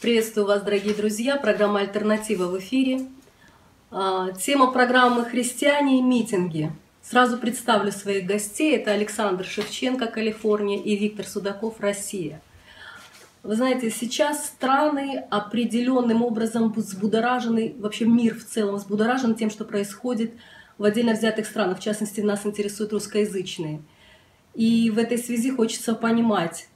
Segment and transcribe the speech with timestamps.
[0.00, 1.36] Приветствую вас, дорогие друзья.
[1.36, 3.06] Программа «Альтернатива» в эфире.
[3.90, 6.70] А, тема программы «Христиане и митинги».
[7.00, 8.76] Сразу представлю своих гостей.
[8.76, 12.42] Это Александр Шевченко, Калифорния, и Виктор Судаков, Россия.
[13.42, 20.34] Вы знаете, сейчас страны определенным образом взбудоражены, вообще мир в целом взбудоражен тем, что происходит
[20.76, 21.78] в отдельно взятых странах.
[21.78, 23.80] В частности, нас интересуют русскоязычные.
[24.52, 26.68] И в этой связи хочется понимать,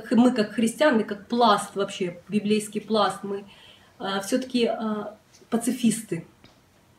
[0.00, 3.44] как мы, как христиане, как пласт вообще, библейский пласт, мы
[3.98, 5.16] а, все-таки а,
[5.50, 6.26] пацифисты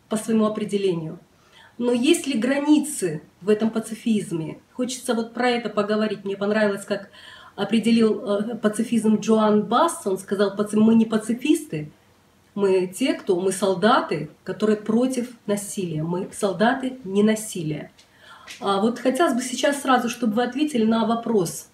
[0.09, 1.19] по своему определению.
[1.79, 4.59] Но есть ли границы в этом пацифизме?
[4.73, 6.23] Хочется вот про это поговорить.
[6.23, 7.09] Мне понравилось, как
[7.55, 10.05] определил э, пацифизм Джоан Басс.
[10.05, 11.91] Он сказал, мы не пацифисты,
[12.53, 16.03] мы те, кто, мы солдаты, которые против насилия.
[16.03, 17.91] Мы солдаты не насилия.
[18.59, 21.69] А вот хотелось бы сейчас сразу, чтобы вы ответили на вопрос–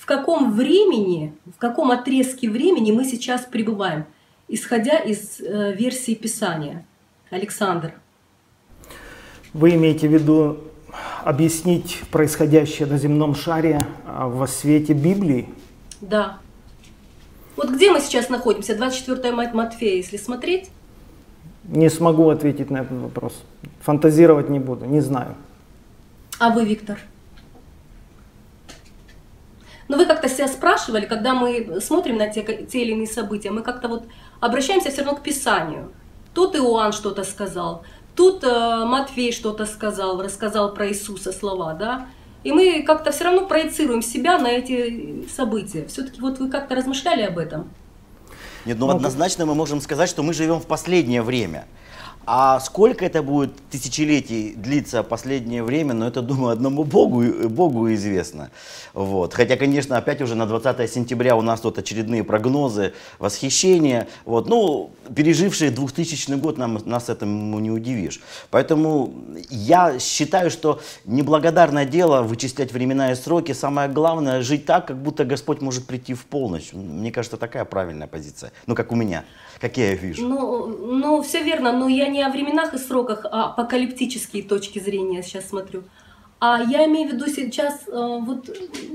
[0.00, 4.06] в каком времени, в каком отрезке времени мы сейчас пребываем,
[4.48, 6.86] исходя из э, версии Писания.
[7.28, 7.92] Александр.
[9.52, 10.58] Вы имеете в виду
[11.22, 15.48] объяснить происходящее на земном шаре а, во свете Библии?
[16.00, 16.38] Да.
[17.56, 18.74] Вот где мы сейчас находимся?
[18.74, 20.70] 24 Матфея, если смотреть?
[21.64, 23.44] Не смогу ответить на этот вопрос.
[23.82, 25.36] Фантазировать не буду, не знаю.
[26.38, 26.98] А вы, Виктор?
[29.90, 33.62] Но вы как-то себя спрашивали, когда мы смотрим на те, те или иные события, мы
[33.62, 34.04] как-то вот
[34.38, 35.90] обращаемся все равно к Писанию.
[36.32, 37.82] Тут Иоанн что-то сказал,
[38.14, 42.06] тут э, Матфей что-то сказал, рассказал про Иисуса слова, да,
[42.44, 45.84] и мы как-то все равно проецируем себя на эти события.
[45.88, 47.68] Все-таки вот вы как-то размышляли об этом?
[48.66, 51.66] Нет, ну однозначно мы можем сказать, что мы живем в последнее время.
[52.26, 58.50] А сколько это будет тысячелетий длиться последнее время, ну это, думаю, одному Богу, Богу известно.
[58.92, 59.34] Вот.
[59.34, 64.06] Хотя, конечно, опять уже на 20 сентября у нас тут очередные прогнозы, восхищения.
[64.26, 64.48] Вот.
[64.48, 68.20] Ну, пережившие 2000 год нам, нас этому не удивишь.
[68.50, 69.12] Поэтому
[69.48, 73.52] я считаю, что неблагодарное дело вычислять времена и сроки.
[73.52, 76.72] Самое главное жить так, как будто Господь может прийти в полночь.
[76.72, 78.52] Мне кажется, такая правильная позиция.
[78.66, 79.24] Ну, как у меня,
[79.60, 80.26] как я вижу.
[80.26, 85.22] Ну, ну все верно, но я не о временах и сроках, а апокалиптические точки зрения
[85.22, 85.82] сейчас смотрю.
[86.40, 88.48] А я имею в виду сейчас э, вот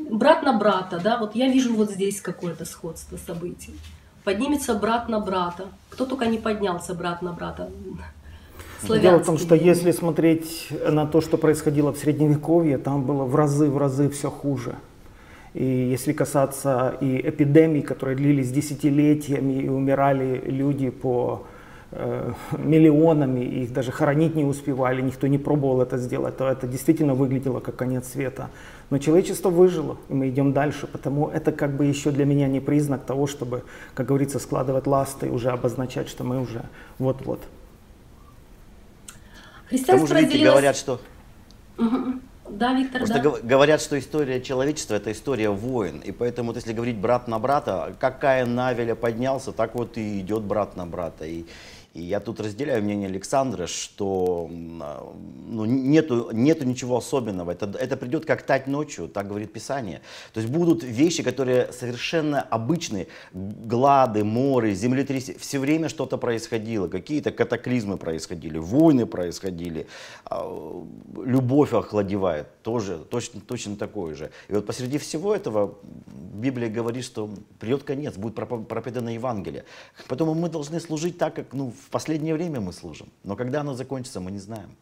[0.10, 3.76] брат на брата, да, вот я вижу вот здесь какое-то сходство событий.
[4.24, 5.66] Поднимется брат на брата.
[5.90, 7.70] Кто только не поднялся брат на брата.
[8.90, 13.36] Дело в том, что если смотреть на то, что происходило в Средневековье, там было в
[13.36, 14.76] разы, в разы все хуже.
[15.56, 21.48] И если касаться и эпидемий, которые длились десятилетиями, и умирали люди по
[21.98, 27.14] Э, миллионами, их даже хоронить не успевали, никто не пробовал это сделать, то это действительно
[27.14, 28.50] выглядело как конец света.
[28.90, 32.60] Но человечество выжило, и мы идем дальше, потому это как бы еще для меня не
[32.60, 33.64] признак того, чтобы,
[33.94, 36.66] как говорится, складывать ласты и уже обозначать, что мы уже
[37.00, 37.40] вот-вот.
[39.70, 41.00] Христианство К тому же, видите, говорят, что...
[42.50, 43.30] Да, Виктор, Просто да.
[43.42, 46.02] говорят, что история человечества– это история войн.
[46.02, 50.44] И поэтому, вот если говорить брат на брата, какая Навеля поднялся, так вот и идет
[50.44, 51.26] брат на брата.
[51.26, 51.46] И,
[51.96, 57.52] и я тут разделяю мнение Александра, что ну, нету, нету ничего особенного.
[57.52, 60.02] Это, это придет как тать ночью, так говорит Писание.
[60.34, 63.08] То есть будут вещи, которые совершенно обычные.
[63.32, 65.40] Глады, моры, землетрясения.
[65.40, 66.90] Все время что-то происходило.
[66.90, 69.88] Какие-то катаклизмы происходили, войны происходили.
[70.26, 70.86] А,
[71.24, 72.48] любовь охладевает.
[72.62, 74.32] Тоже точно, точно такое же.
[74.50, 75.76] И вот посреди всего этого
[76.34, 79.64] Библия говорит, что придет конец, будет проповедано Евангелие.
[80.10, 83.76] Поэтому мы должны служить так, как ну, в последнее время мы служим, но когда оно
[83.76, 84.76] закончится, мы не знаем.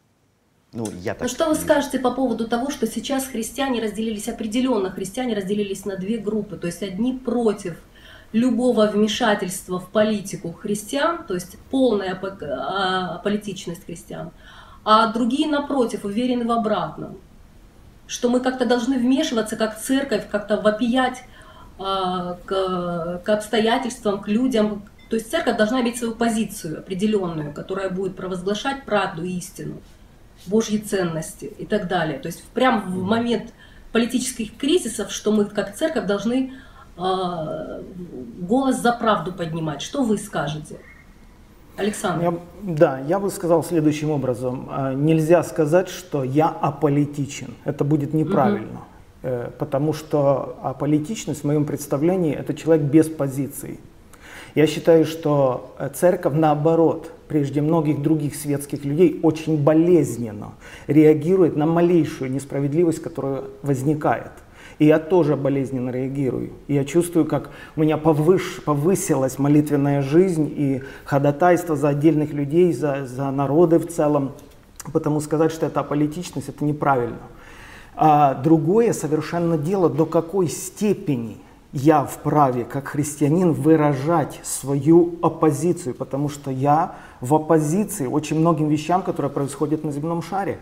[0.71, 4.89] Ну, я так ну что вы скажете по поводу того, что сейчас христиане разделились, определенно
[4.89, 7.77] христиане разделились на две группы, то есть одни против
[8.31, 14.31] любого вмешательства в политику христиан, то есть полная а, политичность христиан,
[14.83, 17.17] а другие, напротив, уверены в обратном,
[18.07, 21.23] что мы как-то должны вмешиваться как церковь, как-то вопиять
[21.77, 24.83] а, к, к обстоятельствам, к людям,
[25.13, 29.75] то есть церковь должна иметь свою позицию определенную, которая будет провозглашать правду и истину,
[30.47, 32.17] Божьи ценности и так далее.
[32.17, 33.53] То есть прямо в момент
[33.91, 36.53] политических кризисов, что мы как церковь должны
[36.97, 37.81] э,
[38.39, 39.83] голос за правду поднимать.
[39.83, 40.79] Что вы скажете?
[41.77, 42.23] Александр.
[42.23, 44.67] Я, да, я бы сказал следующим образом.
[44.71, 47.53] А, нельзя сказать, что я аполитичен.
[47.65, 48.81] Это будет неправильно.
[49.21, 49.29] Угу.
[49.59, 53.79] Потому что аполитичность в моем представлении это человек без позиции.
[54.55, 60.51] Я считаю, что э, церковь, наоборот, прежде многих других светских людей, очень болезненно
[60.85, 64.31] реагирует на малейшую несправедливость, которая возникает.
[64.77, 66.51] И я тоже болезненно реагирую.
[66.67, 72.73] И я чувствую, как у меня повыш, повысилась молитвенная жизнь и ходатайство за отдельных людей,
[72.73, 74.33] за, за народы в целом.
[74.91, 77.17] Потому сказать, что это аполитичность, это неправильно.
[77.95, 81.37] А другое совершенно дело, до какой степени
[81.73, 89.01] я вправе, как христианин, выражать свою оппозицию, потому что я в оппозиции очень многим вещам,
[89.01, 90.59] которые происходят на земном шаре.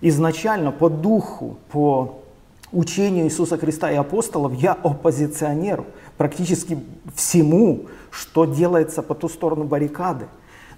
[0.00, 2.22] Изначально по духу, по
[2.72, 5.84] учению Иисуса Христа и апостолов я оппозиционер
[6.16, 6.78] практически
[7.14, 10.26] всему, что делается по ту сторону баррикады.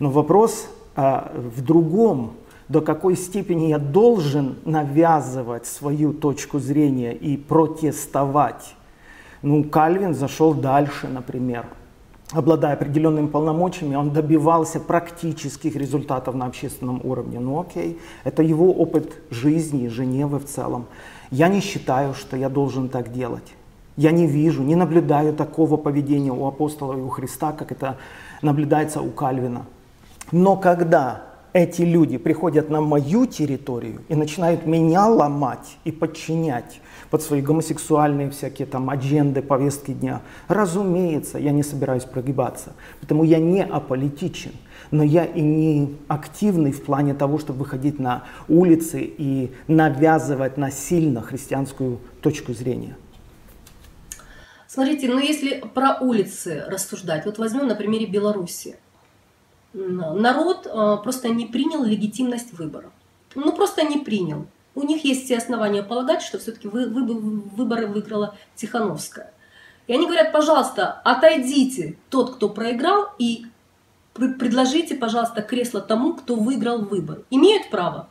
[0.00, 2.32] Но вопрос а, в другом,
[2.68, 8.74] до какой степени я должен навязывать свою точку зрения и протестовать
[9.42, 11.66] ну, Кальвин зашел дальше, например.
[12.32, 17.38] Обладая определенными полномочиями, он добивался практических результатов на общественном уровне.
[17.38, 20.86] Ну окей, это его опыт жизни, Женевы в целом.
[21.30, 23.54] Я не считаю, что я должен так делать.
[23.96, 27.96] Я не вижу, не наблюдаю такого поведения у апостола и у Христа, как это
[28.42, 29.64] наблюдается у Кальвина.
[30.32, 31.22] Но когда
[31.56, 38.28] эти люди приходят на мою территорию и начинают меня ломать и подчинять под свои гомосексуальные
[38.30, 44.52] всякие там адженды, повестки дня, разумеется, я не собираюсь прогибаться, потому я не аполитичен,
[44.90, 51.22] но я и не активный в плане того, чтобы выходить на улицы и навязывать насильно
[51.22, 52.96] христианскую точку зрения.
[54.68, 58.76] Смотрите, ну если про улицы рассуждать, вот возьмем на примере Беларуси
[59.76, 62.92] народ э, просто не принял легитимность выборов.
[63.34, 64.46] Ну, просто не принял.
[64.74, 69.32] У них есть все основания полагать, что все-таки вы, вы, выборы выиграла Тихановская.
[69.86, 73.46] И они говорят, пожалуйста, отойдите тот, кто проиграл, и
[74.14, 77.22] предложите, пожалуйста, кресло тому, кто выиграл выбор.
[77.30, 78.08] Имеют право?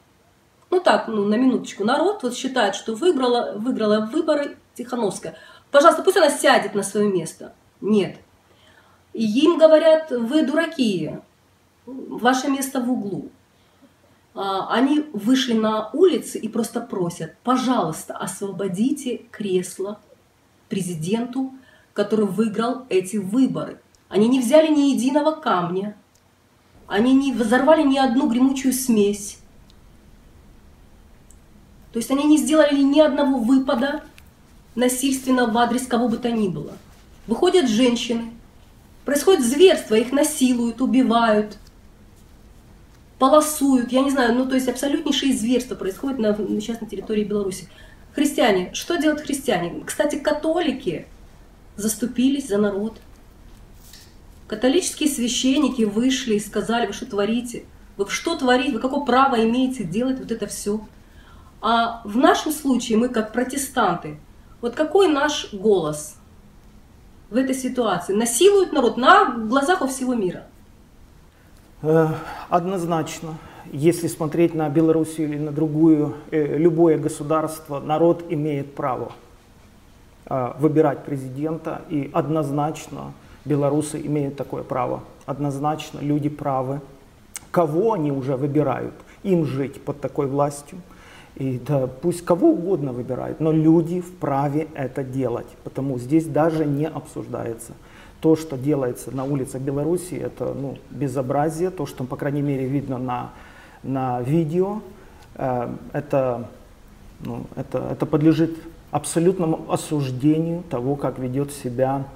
[0.70, 1.84] Ну так, ну, на минуточку.
[1.84, 5.36] Народ вот считает, что выиграла, выиграла выборы Тихановская.
[5.72, 7.54] Пожалуйста, пусть она сядет на свое место.
[7.82, 8.18] Нет.
[9.14, 11.18] И им говорят, вы дураки,
[11.86, 13.30] ваше место в углу.
[14.34, 20.00] А, они вышли на улицы и просто просят, пожалуйста, освободите кресло
[20.68, 21.54] президенту,
[21.94, 23.80] который выиграл эти выборы.
[24.10, 25.96] Они не взяли ни единого камня,
[26.88, 29.40] они не взорвали ни одну гремучую смесь.
[31.94, 34.04] То есть они не сделали ни одного выпада
[34.76, 36.74] насильственно в адрес кого бы то ни было.
[37.26, 38.34] Выходят женщины,
[39.06, 41.58] происходит зверство, их насилуют, убивают–
[43.20, 47.70] полосуют, я не знаю, ну то есть абсолютнейшее зверство происходит на, сейчас на территории Беларуси.
[48.14, 49.84] Христиане, что делают христиане?
[49.86, 51.08] Кстати, католики
[51.76, 52.98] заступились за народ.
[54.48, 57.66] Католические священники вышли и сказали, вы что творите?
[57.98, 58.74] Вы что творите?
[58.74, 60.86] Вы какое право имеете делать вот это все?
[61.62, 64.20] А в нашем случае мы как протестанты,
[64.62, 66.16] вот какой наш голос
[67.30, 68.14] в этой ситуации?
[68.14, 70.48] Насилуют народ на глазах у всего мира–
[72.50, 73.36] однозначно,
[73.72, 79.12] если смотреть на Белоруссию или на другую, э, любое государство, народ имеет право
[80.28, 83.14] э, выбирать президента, и однозначно
[83.46, 85.02] белорусы имеют такое право.
[85.26, 86.82] Однозначно люди правы.
[87.52, 88.94] Кого они уже выбирают?
[89.24, 90.80] Им жить под такой властью.
[91.36, 96.88] И да, пусть кого угодно выбирают, но люди вправе это делать, потому здесь даже не
[96.88, 97.74] обсуждается
[98.26, 102.98] то, что делается на улицах Беларуси, это ну, безобразие, то, что, по крайней мере, видно
[102.98, 103.30] на,
[103.84, 104.82] на видео,
[105.36, 106.50] э, это,
[107.20, 108.58] ну, это, это подлежит
[108.90, 112.08] абсолютному осуждению того, как ведет себя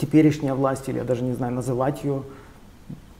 [0.00, 2.22] теперешняя власть, или я даже не знаю, называть ее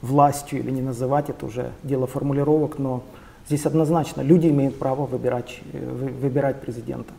[0.01, 3.03] властью или не называть, это уже дело формулировок, но
[3.45, 7.13] здесь однозначно люди имеют право выбирать, э, выбирать президента.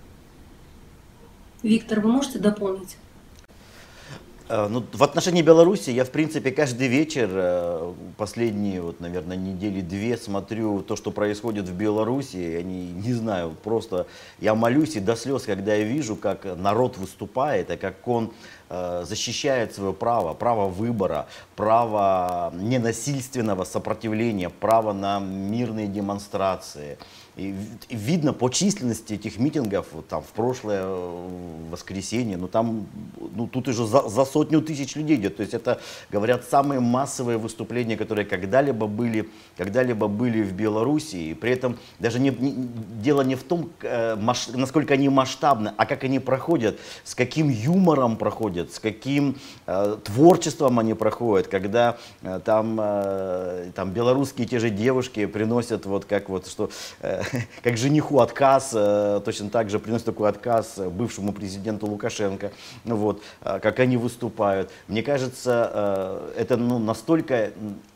[1.63, 2.97] Виктор, вы можете дополнить?
[4.49, 9.81] Э, ну, в отношении Беларуси я, в принципе, каждый вечер, э, последние, вот, наверное, недели
[9.81, 12.37] две смотрю то, что происходит в Беларуси.
[12.37, 14.07] Я не, не знаю, просто
[14.39, 18.33] я молюсь и до слез, когда я вижу, как народ выступает, и как он
[18.69, 21.27] э, защищает свое право, право выбора,
[21.57, 26.99] право ненасильственного сопротивления, право на мирные демонстрации.
[27.37, 27.55] И
[27.91, 30.87] видно по численности этих митингов, там, в прошлое
[31.71, 32.87] воскресенье, ну там
[33.37, 35.37] ну, тут уже за, за сотню тысяч людей идет.
[35.37, 35.79] То есть это,
[36.11, 39.29] говорят, самые массовые выступления, которые когда-либо были,
[39.59, 41.17] когда-либо были в Беларуси.
[41.17, 42.55] И при этом даже не, не,
[43.03, 44.17] дело не в том, э,
[44.55, 50.79] насколько они масштабны, а как они проходят, с каким юмором проходят, с каким э, творчеством
[50.79, 56.47] они проходят, когда э, там, э, там белорусские те же девушки приносят вот как вот,
[56.47, 57.26] что, э,
[57.63, 62.53] как жениху отказ, э, точно так же приносят такой отказ бывшему президенту Лукашенко,
[62.85, 64.71] вот, э, как они выступают.
[64.89, 65.71] Мне кажется,
[66.37, 67.53] э, это ну, настолько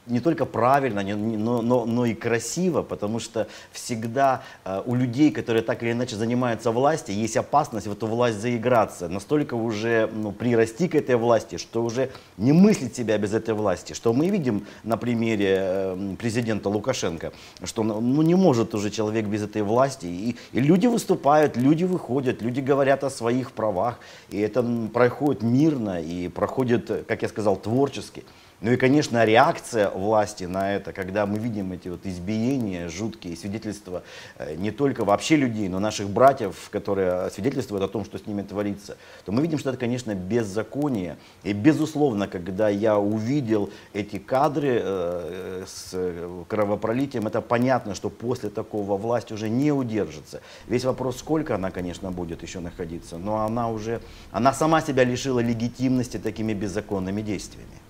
[0.06, 5.62] не только правильно, но, но, но и красиво, потому что всегда э, у людей, которые
[5.62, 10.88] так или иначе занимаются властью, есть опасность в эту власть заиграться, настолько уже ну, прирасти
[10.88, 14.96] к этой власти, что уже не мыслить себя без этой власти, что мы видим на
[14.96, 17.32] примере э, президента Лукашенко,
[17.64, 22.42] что ну, не может уже человек без этой власти, и, и люди выступают, люди выходят,
[22.42, 28.24] люди говорят о своих правах, и это проходит мирно и проходит, как я сказал, творчески.
[28.62, 34.02] Ну и, конечно, реакция власти на это, когда мы видим эти вот избиения, жуткие свидетельства
[34.36, 38.42] э, не только вообще людей, но наших братьев, которые свидетельствуют о том, что с ними
[38.42, 41.16] творится, то мы видим, что это, конечно, беззаконие.
[41.42, 48.98] И, безусловно, когда я увидел эти кадры э, с кровопролитием, это понятно, что после такого
[48.98, 50.42] власть уже не удержится.
[50.68, 54.02] Весь вопрос, сколько она, конечно, будет еще находиться, но она уже,
[54.32, 57.89] она сама себя лишила легитимности такими беззаконными действиями.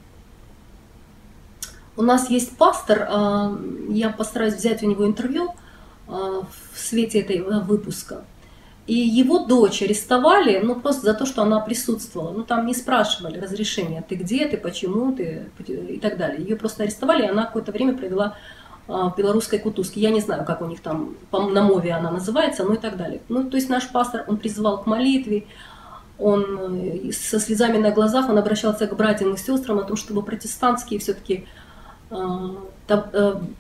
[2.00, 3.54] У нас есть пастор, а,
[3.90, 5.54] я постараюсь взять у него интервью
[6.08, 8.24] а, в свете этого выпуска.
[8.86, 12.32] И его дочь арестовали, ну, просто за то, что она присутствовала.
[12.32, 16.40] Ну, там не спрашивали разрешения, ты где, ты, почему ты, и так далее.
[16.40, 18.34] Ее просто арестовали, и она какое-то время провела
[18.88, 20.00] а, в белорусской кутузке.
[20.00, 23.20] Я не знаю, как у них там, на мове она называется, ну и так далее.
[23.28, 25.46] Ну, то есть наш пастор, он призывал к молитве,
[26.18, 26.44] он
[27.08, 30.98] э, со слезами на глазах, он обращался к братьям и сестрам о том, чтобы протестантские
[30.98, 31.59] все-таки Э, э,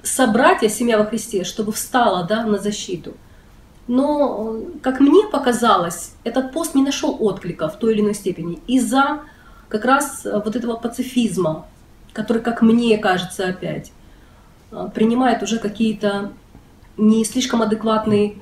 [0.02, 3.14] собратья, семья во Христе, чтобы встала да, на защиту.
[3.86, 8.60] Но, э, как мне показалось, этот пост не нашел отклика в той или иной степени
[8.66, 9.20] из-за
[9.68, 11.66] как раз вот этого пацифизма,
[12.12, 13.92] который, как мне кажется, опять
[14.94, 16.32] принимает уже какие-то
[16.96, 18.36] не слишком адекватные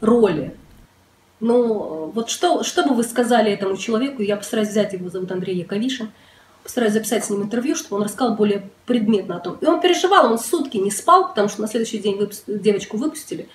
[0.00, 0.54] роли.
[1.40, 5.56] Но вот что, что бы вы сказали этому человеку, я постараюсь взять его, зовут Андрей
[5.56, 6.10] Яковишин,
[6.62, 9.58] постараюсь записать с ним интервью, чтобы он рассказал более предметно о том.
[9.60, 12.44] И он переживал, он сутки не спал, потому что на следующий день выпуск...
[12.46, 13.48] девочку выпустили.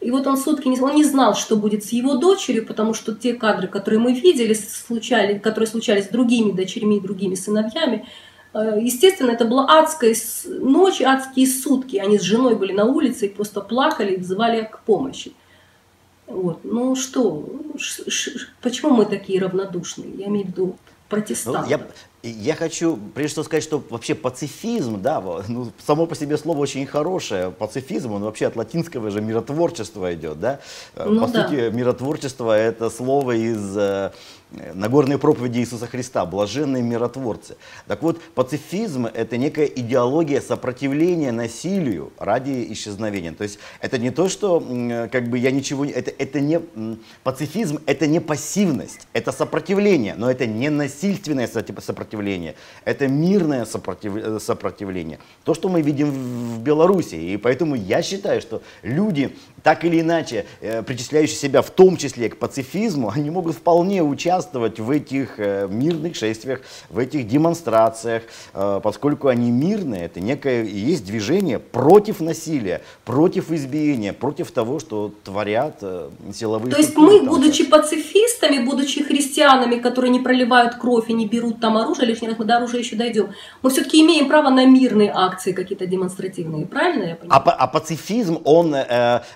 [0.00, 3.14] И вот он сутки не, он не знал, что будет с его дочерью, потому что
[3.14, 8.06] те кадры, которые мы видели, случали, которые случались с другими дочерьми другими сыновьями,
[8.54, 10.14] э, естественно, это была адская
[10.46, 11.96] ночь, адские сутки.
[11.96, 15.32] Они с женой были на улице и просто плакали и взывали к помощи.
[16.28, 16.60] Вот.
[16.62, 17.48] Ну что,
[18.62, 20.10] почему мы такие равнодушные?
[20.16, 20.76] Я имею в виду
[21.08, 21.64] протестантов.
[21.64, 21.80] Ну, я,
[22.22, 26.86] я хочу, прежде всего, сказать, что вообще пацифизм, да, ну, само по себе слово очень
[26.86, 27.50] хорошее.
[27.50, 30.60] Пацифизм, он вообще от латинского же миротворчества идет, да.
[30.96, 31.48] Ну, по да.
[31.48, 34.12] сути, миротворчество это слово из э,
[34.50, 37.56] Нагорные проповеди Иисуса Христа, блаженные миротворцы.
[37.86, 43.32] Так вот, пацифизм– это некая идеология сопротивления насилию ради исчезновения.
[43.32, 44.60] То есть это не то, что
[45.12, 45.84] как бы я ничего.
[45.84, 46.60] Это, это не...
[47.24, 52.54] Пацифизм– это не пассивность, это сопротивление, но это не насильственное сопротивление,
[52.86, 55.18] это мирное сопротив, э, сопротивление.
[55.44, 57.16] То, что мы видим в Беларуси.
[57.16, 62.30] И поэтому я считаю, что люди, так или иначе, э, причисляющие себя в том числе
[62.30, 68.22] к пацифизму, они могут вполне участвовать участвовать в этих э, мирных шествиях, в этих демонстрациях,
[68.54, 75.12] э, поскольку они мирные, это некое есть движение против насилия, против избиения, против того, что
[75.24, 81.12] творят э, силовые То есть мы, будучи пацифистами, будучи христианами, которые не проливают кровь и
[81.12, 83.30] не берут там оружие, лишний раз мы до оружия еще дойдем,
[83.62, 87.42] мы все-таки имеем право на мирные акции какие-то демонстративные, правильно я понимаю?
[87.44, 88.74] А, а пацифизм, он,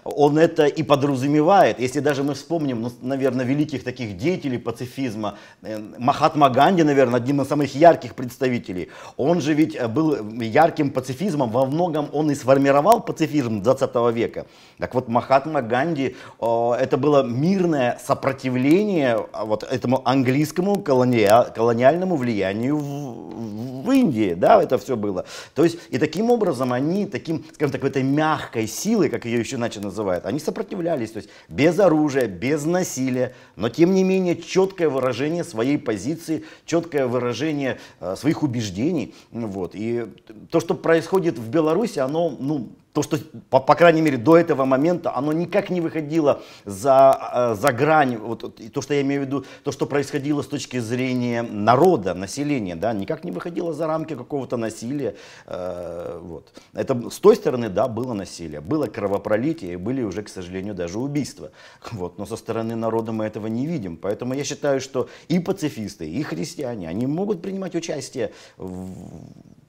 [0.04, 1.80] он это и подразумевает.
[1.80, 5.38] Если даже мы вспомним, ну, наверное, великих таких деятелей пацифизма, пацифизма.
[5.62, 8.88] Э, Махатма Ганди, наверное, одним из самых ярких представителей.
[9.16, 14.46] Он же ведь э, был ярким пацифизмом, во многом он и сформировал пацифизм 20 века.
[14.78, 23.82] Так вот, Махатма Ганди, это было мирное сопротивление а, вот этому английскому колониальному влиянию в,
[23.82, 25.24] в Индии, да, это все было.
[25.54, 29.56] То есть, и таким образом они, таким, скажем так, этой мягкой силой, как ее еще
[29.56, 34.81] иначе называют, они сопротивлялись, то есть без оружия, без насилия, но тем не менее четко
[34.82, 39.14] четкое выражение своей позиции, четкое выражение э, своих убеждений.
[39.30, 39.72] Вот.
[39.74, 40.06] И
[40.50, 43.18] то, что происходит в Беларуси, оно, ну, то, что,
[43.48, 48.18] по, по крайней мере, до этого момента, оно никак не выходило за, э, за грань,
[48.18, 52.76] вот, то, что я имею в виду, то, что происходило с точки зрения народа, населения,
[52.76, 55.16] да, никак не выходило за рамки какого-то насилия.
[55.46, 56.52] Э, вот.
[56.74, 61.50] Это с той стороны, да, было насилие, было кровопролитие, были уже, к сожалению, даже убийства.
[61.92, 62.18] Вот.
[62.18, 63.96] Но со стороны народа мы этого не видим.
[63.96, 68.90] Поэтому я считаю, что и пацифисты, и христиане, они могут принимать участие в,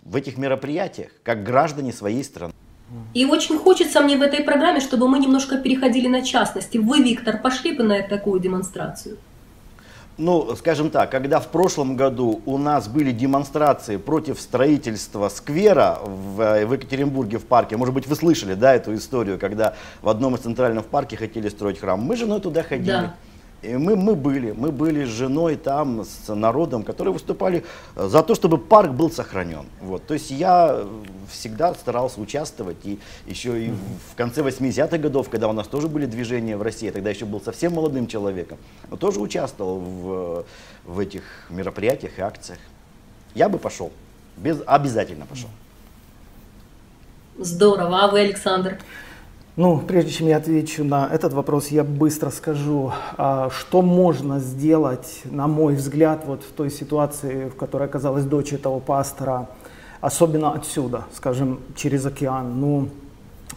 [0.04, 2.54] в этих мероприятиях, как граждане своей страны.
[3.14, 6.78] И очень хочется мне в этой программе, чтобы мы немножко переходили на частности.
[6.78, 9.18] Вы, Виктор, пошли бы на такую демонстрацию?
[10.18, 16.66] Ну, скажем так, когда в прошлом году у нас были демонстрации против строительства сквера в,
[16.66, 19.74] в Екатеринбурге в парке, может быть, вы слышали, да, эту историю, когда
[20.04, 22.00] в одном из центральных парков хотели строить храм.
[22.00, 22.92] Мы женой туда ходили.
[22.92, 23.16] Да.
[23.64, 27.64] И мы, мы были, мы были с женой там, с народом, которые выступали
[27.96, 29.66] э, за то, чтобы парк был сохранен.
[29.82, 30.06] Вот.
[30.06, 30.86] То есть я
[31.32, 33.72] всегда старался участвовать, и еще и
[34.12, 37.40] в конце 80-х годов, когда у нас тоже были движения в России, тогда еще был
[37.40, 38.58] совсем молодым человеком,
[38.90, 40.46] но тоже участвовал в,
[40.86, 42.60] в этих мероприятиях и акциях.
[43.34, 43.92] Я бы пошел,
[44.36, 45.50] без, обязательно пошел.
[47.40, 48.78] Здорово, а вы, Александр?
[49.56, 55.22] Ну, прежде чем я отвечу на этот вопрос, я быстро скажу, а, что можно сделать,
[55.26, 59.48] на мой взгляд, вот в той ситуации, в которой оказалась дочь этого пастора,
[60.02, 62.60] особенно отсюда, скажем, через океан.
[62.60, 62.90] Ну,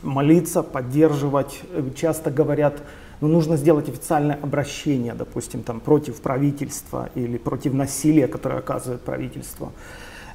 [0.02, 1.62] молиться, поддерживать.
[1.94, 2.74] Часто говорят,
[3.22, 9.72] ну, нужно сделать официальное обращение, допустим, там, против правительства или против насилия, которое оказывает правительство.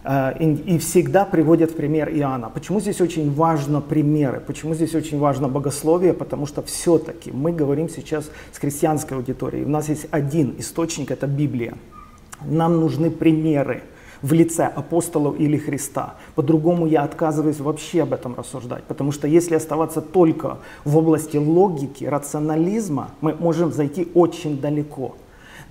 [0.04, 2.50] Э, и всегда приводят в пример Иоанна.
[2.50, 4.42] Почему здесь очень важно примеры?
[4.46, 6.14] Почему здесь очень важно богословие?
[6.14, 9.66] Потому что все-таки мы говорим сейчас с христианской аудиторией.
[9.66, 11.74] У нас есть один источник, это Библия.
[12.46, 13.84] Нам нужны примеры
[14.22, 16.16] в лице апостолов или Христа.
[16.36, 22.06] По-другому я отказываюсь вообще об этом рассуждать, потому что если оставаться только в области логики,
[22.06, 25.16] рационализма, мы можем зайти очень далеко.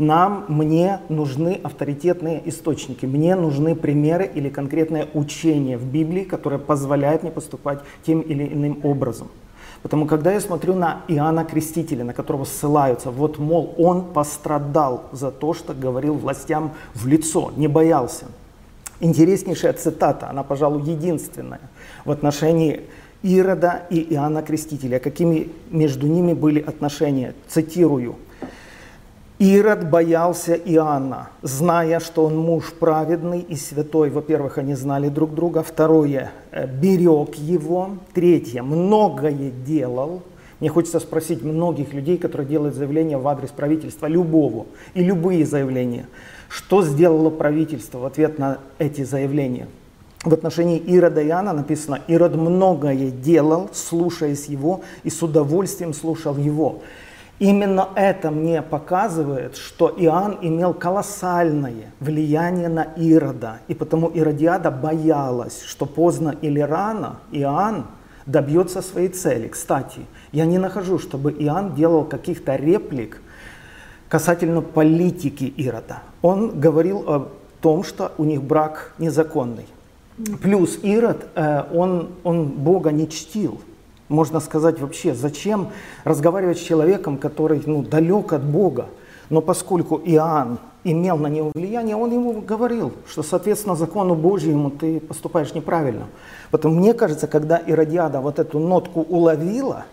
[0.01, 7.23] Нам, мне нужны авторитетные источники, мне нужны примеры или конкретное учение в Библии, которое позволяет
[7.23, 9.29] мне поступать тем или иным образом.
[9.83, 15.31] Потому когда я смотрю на Иоанна Крестителя, на которого ссылаются, вот, мол, он пострадал за
[15.31, 18.25] то, что говорил властям в лицо, не боялся.
[19.01, 21.61] Интереснейшая цитата, она, пожалуй, единственная
[22.07, 22.85] в отношении
[23.23, 24.99] Ирода и Иоанна Крестителя.
[24.99, 27.35] Какими между ними были отношения?
[27.49, 28.17] Цитирую.
[29.41, 34.11] Ирод боялся Иоанна, зная, что он муж праведный и святой.
[34.11, 35.63] Во-первых, они знали друг друга.
[35.63, 37.93] Второе, э, берег его.
[38.13, 40.21] Третье, многое делал.
[40.61, 46.05] Мне хочется спросить многих людей, которые делают заявления в адрес правительства, любого, и любые заявления.
[46.51, 49.69] Что сделало правительство в ответ на эти заявления?
[50.23, 56.37] В отношении Ирода и Иоанна написано, Ирод многое делал, слушаясь его, и с удовольствием слушал
[56.37, 56.83] его.
[57.41, 65.63] Именно это мне показывает, что Иоанн имел колоссальное влияние на Ирода, и потому Иродиада боялась,
[65.63, 67.87] что поздно или рано Иоанн
[68.27, 69.49] добьется своей цели.
[69.49, 70.01] Кстати,
[70.33, 73.23] я не нахожу, чтобы Иоанн делал каких-то реплик
[74.11, 76.03] касательно политики Ирода.
[76.21, 77.29] Он говорил о
[77.63, 79.67] том, что у них брак незаконный.
[80.43, 83.63] Плюс Ирод, э, он, он Бога не чтил
[84.11, 85.69] можно сказать вообще, зачем
[86.05, 88.87] разговаривать с человеком, который ну, далек от Бога.
[89.31, 94.99] Но поскольку Иоанн имел на него влияние, он ему говорил, что, соответственно, закону Божьему ты
[95.01, 96.07] поступаешь неправильно.
[96.51, 99.85] Поэтому мне кажется, когда Иродиада вот эту нотку уловила,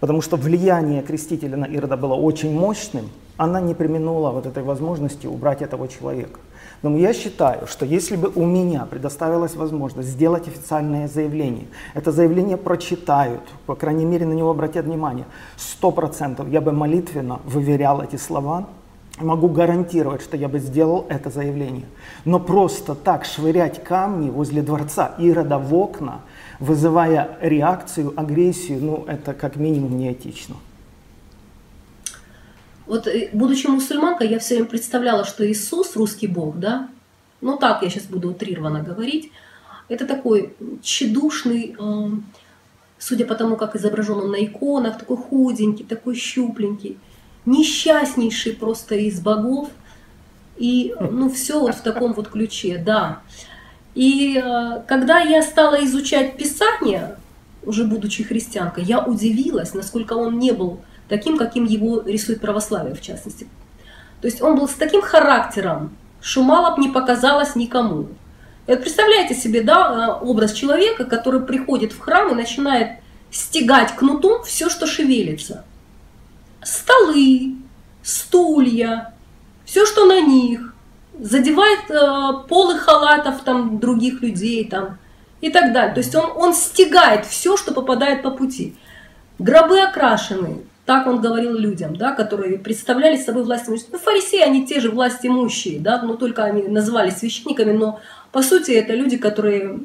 [0.00, 5.26] потому что влияние крестителя на Ирода было очень мощным, она не применула вот этой возможности
[5.26, 6.40] убрать этого человека.
[6.82, 12.56] Но я считаю, что если бы у меня предоставилась возможность сделать официальное заявление, это заявление
[12.56, 18.16] прочитают, по крайней мере на него обратят внимание, сто процентов я бы молитвенно выверял эти
[18.16, 18.66] слова,
[19.18, 21.86] могу гарантировать, что я бы сделал это заявление.
[22.24, 26.22] Но просто так швырять камни возле дворца Ирода в окна,
[26.58, 30.56] вызывая реакцию, агрессию, ну это как минимум неэтично.
[32.92, 36.90] Вот э, будучи мусульманкой, я все время представляла, что Иисус, русский Бог, да,
[37.40, 39.32] ну так я сейчас буду утрированно говорить,
[39.88, 41.74] это такой тщедушный,
[42.98, 46.98] судя по тому, как изображен он на иконах, такой худенький, такой щупленький,
[47.46, 49.70] несчастнейший просто из богов.
[50.58, 53.22] И ну все вот в таком вот ключе, да.
[53.94, 57.16] И э, когда я стала изучать Писание,
[57.62, 63.00] уже будучи христианкой, я удивилась, насколько он не был таким, каким его рисует православие в
[63.00, 63.48] частности.
[64.20, 68.08] То есть он был с таким характером, что мало бы не показалось никому.
[68.66, 73.00] И вот представляете себе, да, э, образ человека, который приходит в храм и начинает
[73.32, 75.64] стегать кнутом все, что шевелится.
[76.62, 77.56] Столы,
[78.04, 79.14] стулья,
[79.64, 80.74] все, что на них,
[81.18, 84.98] задевает э, полы халатов там других людей там
[85.40, 85.94] и так далее.
[85.94, 88.76] То есть он, он стегает все, что попадает по пути.
[89.38, 93.88] Гробы окрашены, так он говорил людям, да, которые представляли собой власть имущие.
[93.92, 98.00] Ну, фарисеи, они те же власть имущие, да, но только они назывались священниками, но
[98.32, 99.78] по сути это люди, которые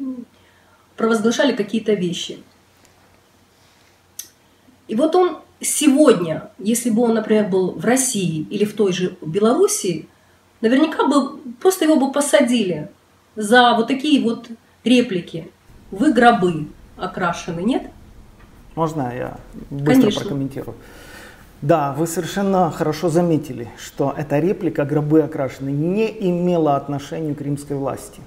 [0.96, 2.40] провозглашали какие-то вещи.
[4.88, 9.16] И вот он сегодня, если бы он, например, был в России или в той же
[9.22, 10.08] Белоруссии,
[10.62, 12.90] наверняка бы просто его бы посадили
[13.36, 14.48] за вот такие вот
[14.84, 15.52] реплики.
[15.92, 17.92] Вы гробы окрашены, нет?
[18.78, 19.38] Можно я
[19.72, 20.22] быстро Конечно.
[20.22, 20.76] прокомментирую?
[21.63, 27.76] Да, вы совершенно хорошо заметили, что эта реплика «Гробы окрашены» не имела отношения к римской
[27.76, 28.22] власти.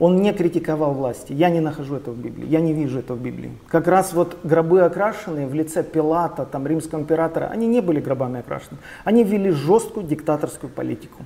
[0.00, 1.32] Он не критиковал власти.
[1.32, 3.52] Я не нахожу этого в Библии, я не вижу этого в Библии.
[3.68, 8.40] Как раз вот гробы окрашенные в лице Пилата, там, римского императора, они не были гробами
[8.40, 8.78] окрашены.
[9.04, 11.24] Они вели жесткую диктаторскую политику.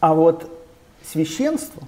[0.00, 0.46] А вот
[1.10, 1.84] священство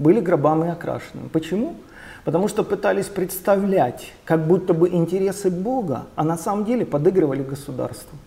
[0.00, 1.28] были гробами окрашенными.
[1.28, 1.76] Почему?
[2.24, 8.18] Потому что пытались представлять, как будто бы интересы Бога, а на самом деле подыгрывали государству.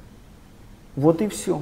[0.95, 1.61] Вот и все.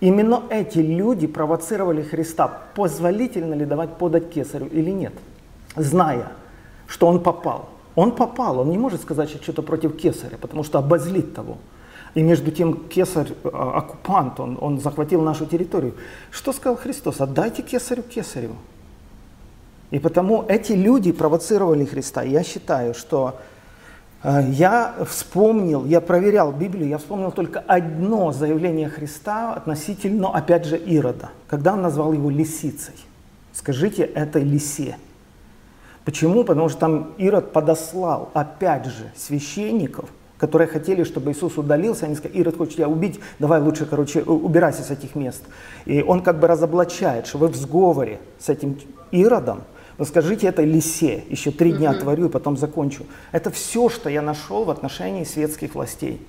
[0.00, 5.14] Именно эти люди провоцировали Христа, позволительно ли давать подать кесарю или нет,
[5.74, 6.32] зная,
[6.86, 7.70] что он попал.
[7.94, 11.56] Он попал, он не может сказать что-то против кесаря, потому что обозлит того.
[12.14, 15.94] И между тем кесарь, а, оккупант, он, он захватил нашу территорию.
[16.30, 17.20] Что сказал Христос?
[17.20, 18.56] Отдайте кесарю кесарю.
[19.90, 22.22] И потому эти люди провоцировали Христа.
[22.22, 23.38] Я считаю, что
[24.22, 30.76] э, я вспомнил, я проверял Библию, я вспомнил только одно заявление Христа относительно, опять же,
[30.76, 32.94] Ирода, когда он назвал его лисицей.
[33.52, 34.96] Скажите этой лисе.
[36.04, 36.44] Почему?
[36.44, 42.38] Потому что там Ирод подослал, опять же, священников, которые хотели, чтобы Иисус удалился, они сказали,
[42.38, 45.42] Ирод хочет тебя убить, давай лучше, короче, убирайся с этих мест.
[45.84, 48.78] И он как бы разоблачает, что вы в сговоре с этим
[49.10, 49.62] Иродом,
[49.98, 52.00] но скажите это лисе, еще три дня mm-hmm.
[52.00, 53.04] творю и потом закончу.
[53.32, 56.24] Это все, что я нашел в отношении светских властей.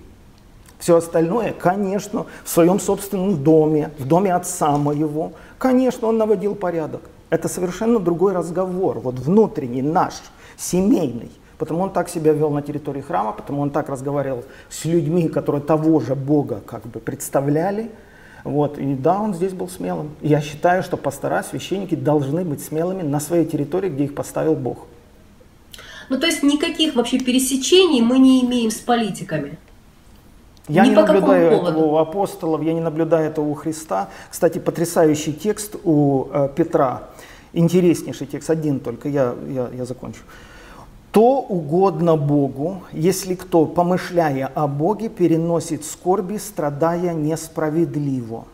[0.80, 7.02] Все остальное, конечно, в своем собственном доме, в доме отца моего, конечно, он наводил порядок.
[7.30, 10.14] Это совершенно другой разговор, вот внутренний, наш,
[10.56, 11.32] семейный.
[11.58, 15.62] Потому он так себя вел на территории храма, потому он так разговаривал с людьми, которые
[15.62, 17.90] того же Бога как бы представляли,
[18.44, 18.78] вот.
[18.78, 20.12] И да, он здесь был смелым.
[20.22, 24.88] Я считаю, что пастора, священники должны быть смелыми на своей территории, где их поставил Бог.
[26.10, 29.58] Ну, то есть никаких вообще пересечений мы не имеем с политиками?
[30.70, 34.10] Я Ни не наблюдаю этого у апостолов, я не наблюдаю этого у Христа.
[34.30, 37.04] Кстати, потрясающий текст у э, Петра.
[37.54, 40.20] Интереснейший текст, один только, я, я, я закончу
[41.18, 48.46] то угодно Богу, если кто, помышляя о Боге, переносит скорби, страдая несправедливо.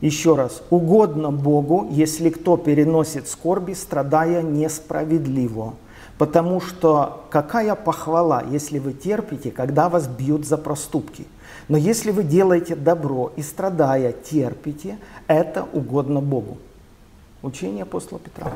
[0.00, 5.74] Еще раз, угодно Богу, если кто переносит скорби, страдая несправедливо.
[6.18, 11.28] Потому что какая похвала, если вы терпите, когда вас бьют за проступки.
[11.68, 16.58] Но если вы делаете добро и страдая терпите, это угодно Богу.
[17.44, 18.52] Учение апостола Петра.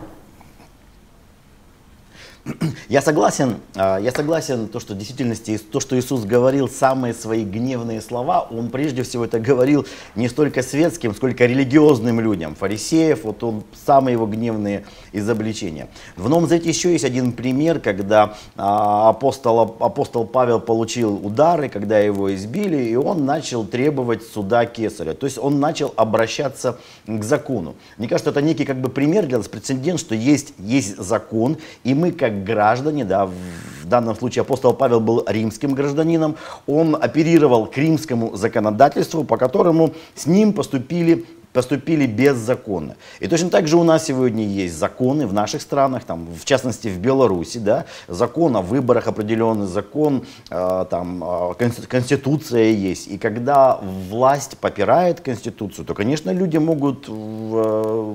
[2.89, 7.45] Я согласен, а, я согласен, то, что в действительности то, что Иисус говорил, самые свои
[7.45, 9.87] гневные слова, Он прежде всего это говорил
[10.17, 15.89] не столько светским, сколько религиозным людям, фарисеев, вот он самые его гневные изобличения.
[16.17, 21.99] В Новом Завете еще есть один пример, когда а, апостол, апостол Павел получил удары, когда
[21.99, 27.75] его избили, и он начал требовать суда кесаря, то есть он начал обращаться к закону.
[27.99, 31.95] Мне кажется, это некий как бы пример для нас, прецедент, что есть, есть закон, и
[31.95, 37.77] мы как граждане, да, в данном случае апостол Павел был римским гражданином, он оперировал к
[37.77, 42.97] римскому законодательству, по которому с ним поступили поступили беззаконно.
[43.19, 46.89] И точно так же у нас сегодня есть законы в наших странах, там, в частности
[46.89, 53.09] в Беларуси, да, закон о выборах определенный, закон, э, там, э, конституция есть.
[53.09, 58.15] И когда власть попирает конституцию, то, конечно, люди могут э,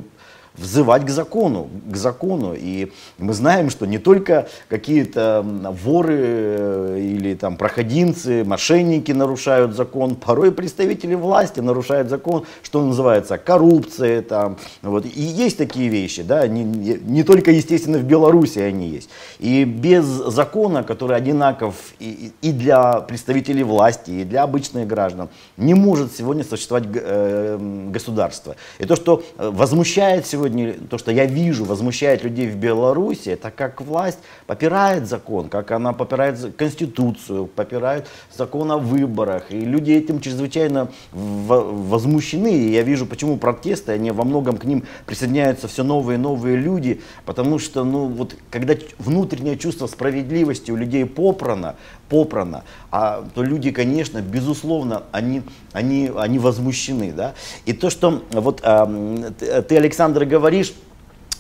[0.58, 2.54] взывать к закону, к закону.
[2.56, 5.46] И мы знаем, что не только какие-то
[5.84, 13.38] воры э, или там проходимцы, мошенники нарушают закон, порой представители власти нарушают закон, что называется
[13.38, 14.58] коррупция там.
[14.82, 15.06] Вот.
[15.06, 19.10] И есть такие вещи, да, не, не только, естественно, в Беларуси они есть.
[19.40, 25.74] И без закона, который одинаков и, и для представителей власти, и для обычных граждан, не
[25.74, 27.58] может сегодня существовать э,
[27.90, 28.56] государство.
[28.80, 33.30] И то, что э, возмущает сегодня сегодня, то, что я вижу, возмущает людей в Беларуси,
[33.30, 39.52] это как власть попирает закон, как она попирает Конституцию, попирает закон о выборах.
[39.52, 42.54] И люди этим чрезвычайно возмущены.
[42.54, 46.58] И я вижу, почему протесты, они во многом к ним присоединяются все новые и новые
[46.58, 51.76] люди, потому что, ну, вот, когда внутреннее чувство справедливости у людей попрано,
[52.10, 55.42] попрано, а, то люди, конечно, безусловно, они,
[55.74, 57.12] они, они возмущены.
[57.12, 57.34] Да?
[57.66, 59.32] И то, что вот э,
[59.68, 60.74] ты, Александр, говоришь,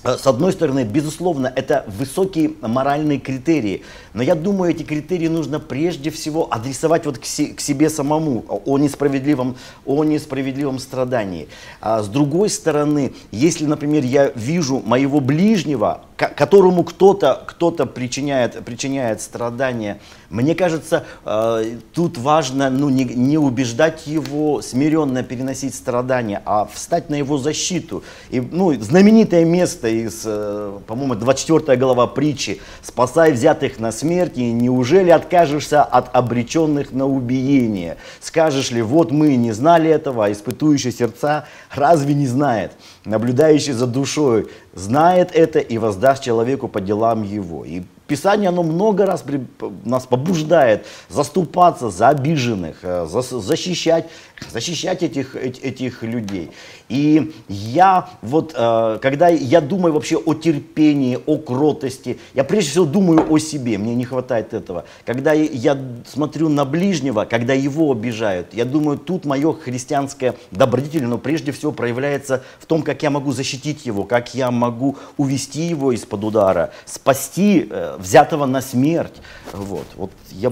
[0.06, 5.60] Э, с одной стороны, безусловно, это высокие моральные критерии, но я думаю, эти критерии нужно
[5.60, 11.48] прежде всего адресовать вот к, си, к себе самому, о несправедливом, о несправедливом страдании.
[11.82, 19.22] А с другой стороны, если, например, я вижу моего ближнего, которому кто-то кто причиняет, причиняет
[19.22, 20.00] страдания,
[20.30, 27.10] мне кажется, э, тут важно ну, не, не убеждать его смиренно переносить страдания, а встать
[27.10, 28.04] на его защиту.
[28.30, 34.52] И, ну, знаменитое место из, э, по-моему, 24 глава притчи «Спасай взятых на смерть, и
[34.52, 37.98] неужели откажешься от обреченных на убиение?
[38.20, 42.72] Скажешь ли, вот мы не знали этого, а испытующие сердца разве не знает?»
[43.06, 47.64] Наблюдающий за душой, знает это и воздаст человеку по делам его.
[47.64, 49.46] И Писание, оно много раз при,
[49.84, 54.08] нас побуждает заступаться за обиженных, э, за, защищать,
[54.52, 56.52] защищать этих, этих людей.
[56.88, 62.86] И я вот, э, когда я думаю вообще о терпении, о кротости, я прежде всего
[62.86, 64.86] думаю о себе, мне не хватает этого.
[65.04, 71.18] Когда я смотрю на ближнего, когда его обижают, я думаю, тут мое христианское добродетель, но
[71.18, 75.92] прежде всего проявляется в том, как я могу защитить его, как я могу увести его
[75.92, 79.22] из-под удара, спасти э, взятого на смерть.
[79.54, 80.52] Вот, вот я...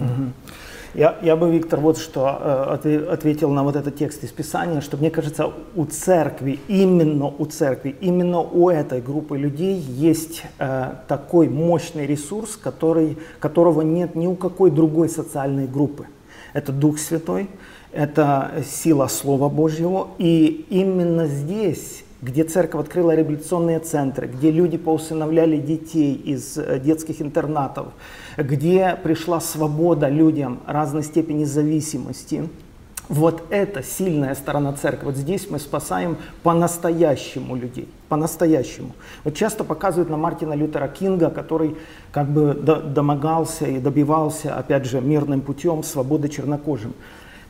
[0.96, 4.96] Я, я бы, Виктор, вот что э, ответил на вот этот текст из Писания, что
[4.96, 11.50] мне кажется, у церкви, именно у церкви, именно у этой группы людей есть э, такой
[11.50, 16.06] мощный ресурс, который, которого нет ни у какой другой социальной группы.
[16.54, 17.50] Это Дух Святой,
[17.92, 25.58] это сила Слова Божьего, и именно здесь где церковь открыла реабилитационные центры, где люди поусыновляли
[25.58, 27.88] детей из э, детских интернатов,
[28.38, 32.50] где пришла свобода людям разной степени зависимости.
[33.10, 35.08] Вот это сильная сторона церкви.
[35.08, 37.90] Вот здесь мы спасаем по-настоящему людей.
[38.08, 38.94] По-настоящему.
[39.26, 41.76] Вот часто показывают на Мартина Лютера Кинга, который
[42.14, 46.94] как бы домогался и добивался, опять же, мирным путем свободы чернокожим.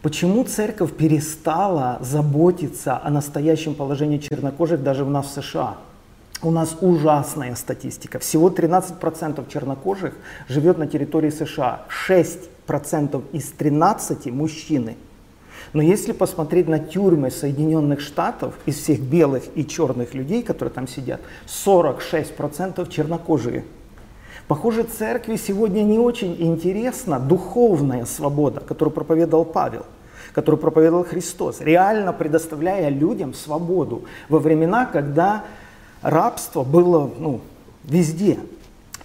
[0.04, 5.78] Почему церковь перестала заботиться о настоящем положении чернокожих даже у нас в США?
[6.42, 8.20] У нас ужасная статистика.
[8.20, 10.14] Всего 13% чернокожих
[10.50, 11.86] живет на территории США.
[12.06, 14.98] 6% из 13 мужчины.
[15.72, 20.86] Но если посмотреть на тюрьмы Соединенных Штатов, из всех белых и черных людей, которые там
[20.86, 23.64] сидят, 46% чернокожие.
[24.54, 29.84] Похоже, церкви сегодня не очень интересна духовная свобода, которую проповедовал Павел,
[30.32, 35.44] которую проповедовал Христос, реально предоставляя людям свободу во времена, когда
[36.04, 37.42] рабство было ну,
[37.84, 38.38] везде.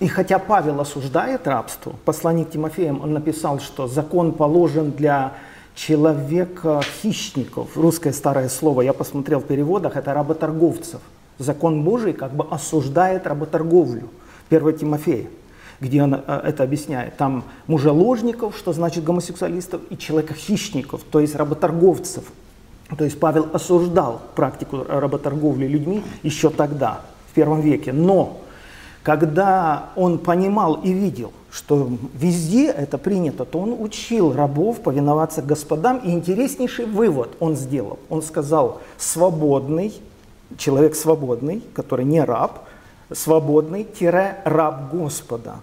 [0.00, 5.32] И хотя Павел осуждает рабство, посланник Тимофеем, он написал, что закон положен для
[5.74, 7.74] человека-хищников.
[7.74, 11.00] Русское старое слово, я посмотрел в переводах, это работорговцев.
[11.38, 14.10] Закон Божий как бы осуждает работорговлю.
[14.50, 15.26] 1 Тимофея,
[15.80, 17.16] где он э, это объясняет.
[17.16, 22.24] Там мужеложников, что значит гомосексуалистов, и человека-хищников, то есть работорговцев.
[22.96, 27.92] То есть Павел осуждал практику работорговли людьми еще тогда, в первом веке.
[27.92, 28.38] Но
[29.02, 35.98] когда он понимал и видел, что везде это принято, то он учил рабов повиноваться господам.
[35.98, 37.98] И интереснейший вывод он сделал.
[38.08, 39.94] Он сказал, свободный,
[40.56, 42.67] человек свободный, который не раб,
[43.12, 45.56] свободный-раб Господа.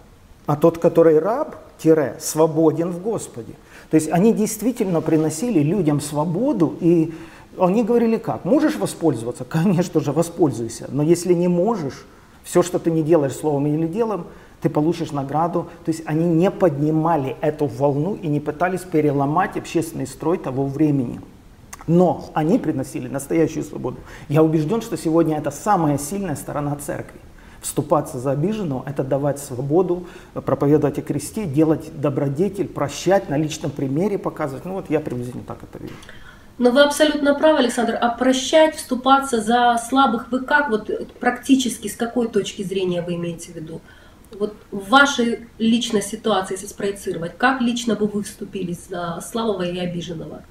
[0.45, 3.53] А тот, который раб-свободен в Господе.
[3.89, 7.13] То есть они действительно приносили людям свободу, и
[7.59, 8.45] они говорили как?
[8.45, 9.43] Можешь воспользоваться?
[9.43, 10.87] Конечно же, воспользуйся.
[10.89, 12.05] Но если не можешь,
[12.43, 14.27] все, что ты не делаешь словом или делом,
[14.61, 15.67] ты получишь награду.
[15.83, 21.21] То есть они не поднимали эту волну и не пытались переломать общественный строй того времени.
[21.87, 23.97] Но они приносили настоящую свободу.
[24.27, 27.19] Я убежден, что сегодня это самая сильная сторона церкви
[27.65, 34.17] вступаться за обиженного, это давать свободу, проповедовать о кресте, делать добродетель, прощать, на личном примере
[34.17, 34.65] показывать.
[34.65, 35.95] Ну вот я приблизительно так это вижу.
[36.57, 37.97] Но вы абсолютно правы, Александр.
[37.99, 43.51] А прощать, вступаться за слабых, вы как, вот практически, с какой точки зрения вы имеете
[43.51, 43.81] в виду?
[44.39, 49.77] Вот в вашей личной ситуации, если спроецировать, как лично бы вы вступились за слабого и
[49.79, 50.43] обиженного?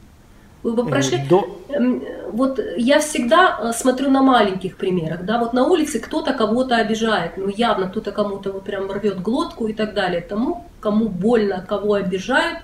[0.65, 1.19] Вы бы прошли.
[1.29, 1.61] До...
[1.69, 6.77] Эм, вот я всегда э, смотрю на маленьких примерах, да, вот на улице кто-то кого-то
[6.77, 10.23] обижает, ну явно кто-то кому-то вот прям рвет глотку и так далее.
[10.23, 12.61] Тому, кому больно, кого обижают,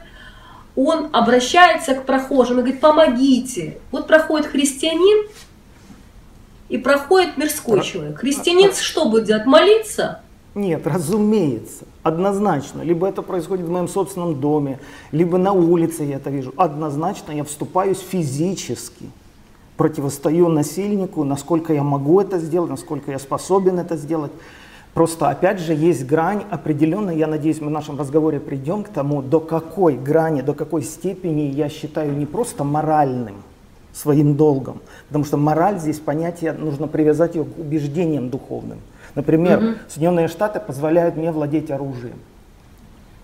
[0.76, 3.78] он обращается к прохожим и говорит, помогите.
[3.90, 5.28] Вот проходит христианин
[6.70, 8.18] и проходит мирской человек.
[8.18, 9.44] Христианин что будет делать?
[9.44, 10.22] Молиться?
[10.54, 12.82] Нет, разумеется, однозначно.
[12.82, 14.80] Либо это происходит в моем собственном доме,
[15.12, 16.52] либо на улице я это вижу.
[16.56, 19.06] Однозначно я вступаюсь физически,
[19.76, 24.32] противостою насильнику, насколько я могу это сделать, насколько я способен это сделать.
[24.92, 29.22] Просто, опять же, есть грань определенная, я надеюсь, мы в нашем разговоре придем к тому,
[29.22, 33.36] до какой грани, до какой степени я считаю не просто моральным
[33.92, 38.80] своим долгом, потому что мораль здесь понятие, нужно привязать ее к убеждениям духовным.
[39.14, 39.74] Например, угу.
[39.88, 42.18] Соединенные Штаты позволяют мне владеть оружием.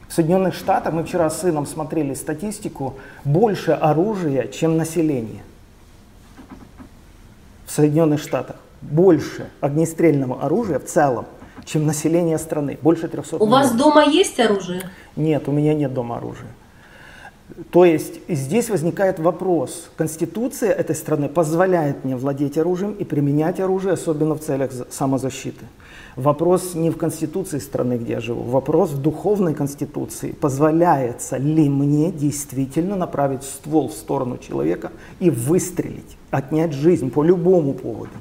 [0.09, 2.95] В Соединенных Штатах, мы вчера с сыном смотрели статистику,
[3.25, 5.43] больше оружия, чем население.
[7.67, 11.27] В Соединенных Штатах больше огнестрельного оружия в целом,
[11.65, 12.79] чем население страны.
[12.81, 13.65] Больше 300 У миллионов.
[13.65, 14.83] вас дома есть оружие?
[15.17, 16.49] Нет, у меня нет дома оружия.
[17.71, 19.91] То есть здесь возникает вопрос.
[19.97, 25.65] Конституция этой страны позволяет мне владеть оружием и применять оружие, особенно в целях самозащиты.
[26.17, 30.33] Вопрос не в конституции страны, где я живу, вопрос в духовной конституции.
[30.33, 37.75] Позволяется ли мне действительно направить ствол в сторону человека и выстрелить, отнять жизнь по любому
[37.75, 38.13] поводу.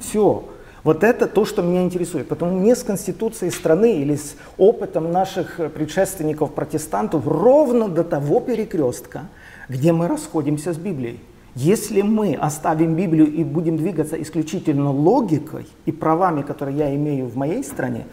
[0.00, 0.44] Все.
[0.84, 2.28] Вот это то, что меня интересует.
[2.28, 9.22] Потому не с конституцией страны или с опытом наших предшественников-протестантов ровно до того перекрестка,
[9.68, 11.20] где мы расходимся с Библией.
[11.54, 17.36] Если мы оставим Библию и будем двигаться исключительно логикой и правами, которые я имею в
[17.36, 18.06] моей стране,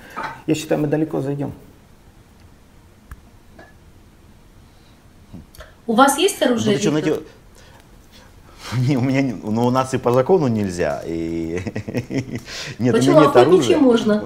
[0.48, 1.52] я считаю, мы далеко зайдем.
[5.88, 6.80] У вас есть оружие?
[6.84, 7.18] Ну,
[8.88, 11.02] не, у меня, ну, у нас и по закону нельзя.
[11.06, 11.60] И...
[12.80, 13.18] нет, Почему?
[13.18, 13.78] у меня нет оружия.
[13.78, 14.26] можно?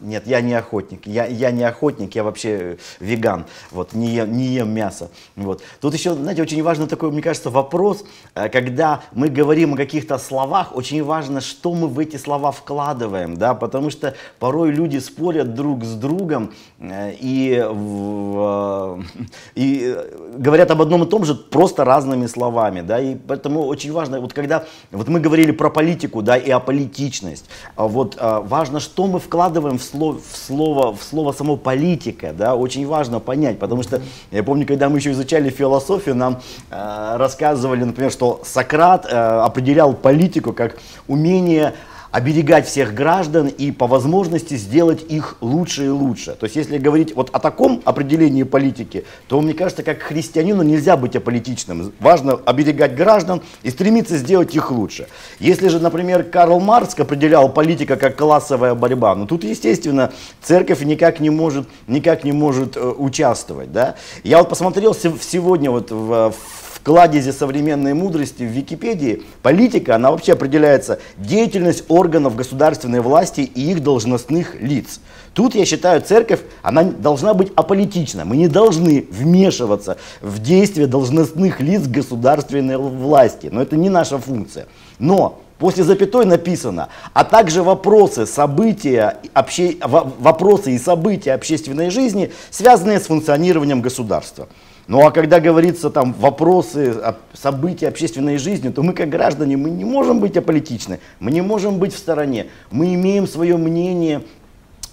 [0.00, 1.06] Нет, я не охотник.
[1.06, 3.46] Я, я не охотник, я вообще веган.
[3.70, 5.10] Вот, не, ем, не ем мясо.
[5.36, 5.62] Вот.
[5.80, 8.04] Тут еще, знаете, очень важный такой, мне кажется, вопрос,
[8.34, 13.36] э, когда мы говорим о каких-то словах, очень важно, что мы в эти слова вкладываем,
[13.36, 19.02] да, потому что порой люди спорят друг с другом э, и, э,
[19.54, 19.96] и
[20.36, 24.34] говорят об одном и том же просто разными словами, да, и поэтому очень важно, вот
[24.34, 29.78] когда, вот мы говорили про политику, да, и о политичность, вот важно, что мы вкладываем
[29.78, 34.42] в слово, в слово, в слово само политика, да, очень важно понять, потому что я
[34.42, 40.52] помню, когда мы еще изучали философию, нам э, рассказывали, например, что Сократ э, определял политику
[40.52, 41.74] как умение
[42.10, 46.32] оберегать всех граждан и по возможности сделать их лучше и лучше.
[46.32, 50.96] То есть если говорить вот о таком определении политики, то мне кажется, как христианину нельзя
[50.96, 51.92] быть аполитичным.
[52.00, 55.08] Важно оберегать граждан и стремиться сделать их лучше.
[55.40, 61.20] Если же, например, Карл Маркс определял политика как классовая борьба, ну тут, естественно, церковь никак
[61.20, 63.72] не может, никак не может э, участвовать.
[63.72, 63.96] Да?
[64.24, 70.34] Я вот посмотрел сегодня вот в, в кладезе современной мудрости в Википедии политика, она вообще
[70.34, 75.00] определяется деятельность органов государственной власти и их должностных лиц.
[75.34, 78.24] Тут, я считаю, церковь, она должна быть аполитична.
[78.24, 83.48] Мы не должны вмешиваться в действия должностных лиц государственной власти.
[83.50, 84.68] Но это не наша функция.
[85.00, 89.76] Но После запятой написано, а также вопросы, события, обще...
[89.80, 94.48] вопросы и события общественной жизни, связанные с функционированием государства.
[94.88, 96.94] Ну а когда говорится там вопросы,
[97.32, 101.78] события общественной жизни, то мы как граждане, мы не можем быть аполитичны, мы не можем
[101.78, 102.46] быть в стороне.
[102.70, 104.22] Мы имеем свое мнение,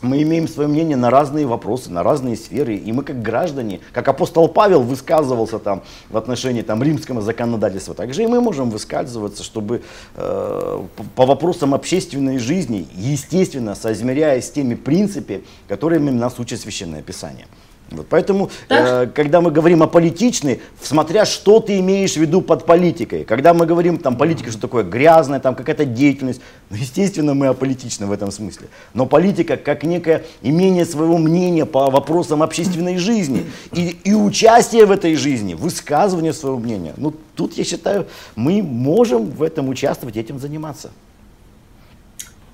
[0.01, 4.07] мы имеем свое мнение на разные вопросы, на разные сферы, и мы как граждане, как
[4.07, 9.83] апостол Павел высказывался там в отношении там, римского законодательства, также и мы можем высказываться, чтобы
[10.15, 10.81] э,
[11.15, 17.45] по вопросам общественной жизни, естественно, соизмеряясь с теми принципами, которыми нас учит Священное Писание.
[17.93, 22.65] Вот поэтому, э, когда мы говорим о политичной, смотря что ты имеешь в виду под
[22.65, 23.23] политикой.
[23.23, 28.05] Когда мы говорим, там, политика, что такое грязная, там, какая-то деятельность, ну, естественно, мы аполитичны
[28.05, 28.67] в этом смысле.
[28.93, 34.91] Но политика, как некое имение своего мнения по вопросам общественной жизни и, и участие в
[34.91, 40.39] этой жизни, высказывание своего мнения, ну, тут, я считаю, мы можем в этом участвовать, этим
[40.39, 40.91] заниматься.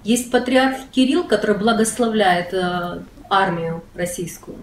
[0.03, 4.57] Есть патриарх Кирилл, который благословляет э, армию российскую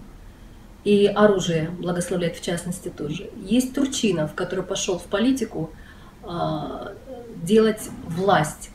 [0.86, 3.28] и оружие благословляет в частности тоже.
[3.42, 5.70] Есть Турчинов, который пошел в политику
[6.22, 6.94] э,
[7.42, 8.70] делать власть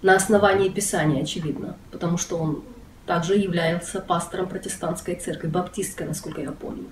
[0.00, 2.62] на основании Писания, очевидно, потому что он
[3.04, 6.86] также является пастором протестантской церкви, баптистской, насколько я помню.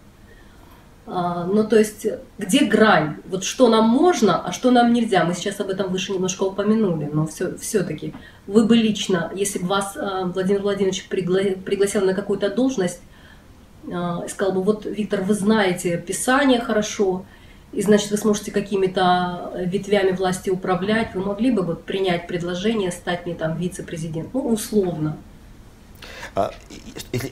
[1.07, 2.05] А, ну, то есть,
[2.37, 3.19] где грань?
[3.27, 5.25] Вот что нам можно, а что нам нельзя?
[5.25, 8.13] Мы сейчас об этом выше немножко упомянули, но все, все-таки
[8.49, 13.01] вы бы лично, если бы вас а, Владимир Владимирович пригласил на какую-то должность,
[13.93, 17.25] а, сказал бы, вот, Виктор, вы знаете Писание хорошо,
[17.73, 23.27] и значит вы сможете какими-то ветвями власти управлять, вы могли бы вот принять предложение стать
[23.27, 25.17] не там вице-президент, ну условно,
[26.35, 26.53] а,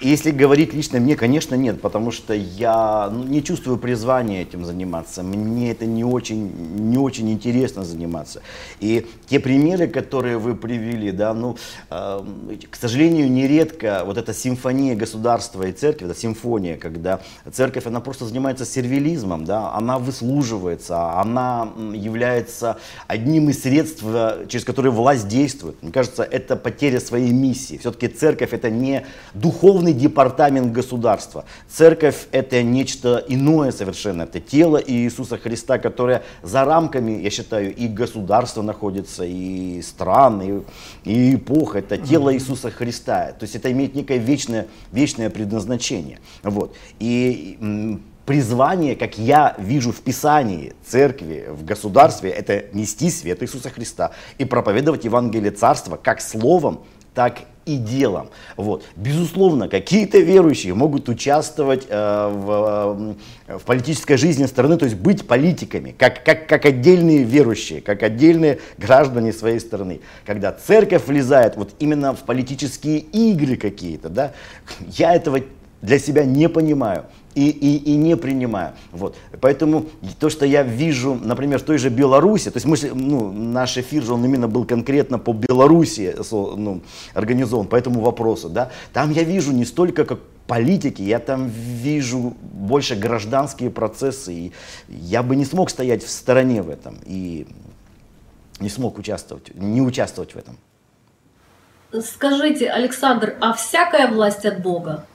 [0.01, 5.22] если говорить лично мне, конечно, нет, потому что я ну, не чувствую призвания этим заниматься.
[5.22, 6.51] Мне это не очень,
[6.90, 8.42] не очень интересно заниматься.
[8.80, 11.57] И те примеры, которые вы привели, да, ну,
[11.90, 12.24] э,
[12.70, 17.20] к сожалению, нередко вот эта симфония государства и церкви, это симфония, когда
[17.53, 24.64] церковь, она просто занимается сервилизмом, да, она выслуживается, она является одним из средств, э, через
[24.64, 25.80] которые власть действует.
[25.82, 27.78] Мне кажется, это потеря своей миссии.
[27.78, 31.45] Все-таки церковь это не не духовный департамент государства.
[31.68, 34.22] Церковь это нечто иное совершенно.
[34.22, 40.62] Это тело Иисуса Христа, которое за рамками, я считаю, и государства находится, и стран, и,
[41.05, 41.78] и эпоха.
[41.78, 43.32] Это тело Иисуса Христа.
[43.39, 46.18] То есть это имеет некое вечное, вечное предназначение.
[46.43, 46.74] Вот.
[46.99, 54.11] И призвание, как я вижу в Писании, церкви, в государстве, это нести свет Иисуса Христа
[54.36, 56.80] и проповедовать Евангелие Царства как словом,
[57.14, 57.39] так
[57.69, 58.31] и делом.
[58.57, 58.83] Вот.
[58.97, 63.16] Безусловно, какие-то верующие могут участвовать э, в,
[63.59, 68.59] в политической жизни страны, то есть быть политиками, как, как, как отдельные верующие, как отдельные
[68.79, 70.01] граждане своей страны.
[70.25, 74.33] Когда церковь влезает вот именно в политические игры какие-то, да,
[74.87, 75.41] я этого
[75.83, 77.05] для себя не понимаю
[77.39, 78.72] и, и, и не принимаю.
[78.93, 79.16] Вот.
[79.41, 79.86] Поэтому
[80.18, 84.03] то, что я вижу, например, в той же Беларуси, то есть мы, ну, наш эфир
[84.03, 86.80] же он именно был конкретно по Беларуси ну,
[87.14, 90.18] организован, по этому вопросу, да, там я вижу не столько как
[90.49, 94.53] политики, я там вижу больше гражданские процессы, и
[94.89, 97.47] я бы не смог стоять в стороне в этом, и
[98.59, 100.57] не смог участвовать, не участвовать в этом.
[102.03, 105.07] Скажите, Александр, а всякая власть от Бога?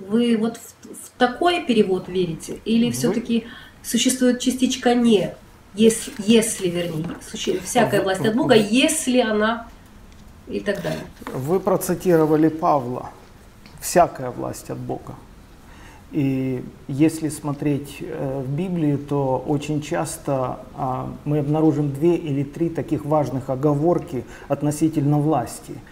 [0.00, 2.60] Вы вот в, в такой перевод верите?
[2.64, 2.92] Или Вы...
[2.92, 3.46] все-таки
[3.82, 5.34] существует частичка «не»,
[5.74, 7.16] если, если вернее,
[7.64, 9.68] всякая власть от Бога, если она
[10.46, 11.04] и так далее?
[11.32, 13.10] Вы процитировали Павла
[13.80, 15.14] «всякая власть от Бога».
[16.12, 22.68] И если смотреть э, в Библии, то очень часто а, мы обнаружим две или три
[22.70, 25.74] таких важных оговорки относительно власти–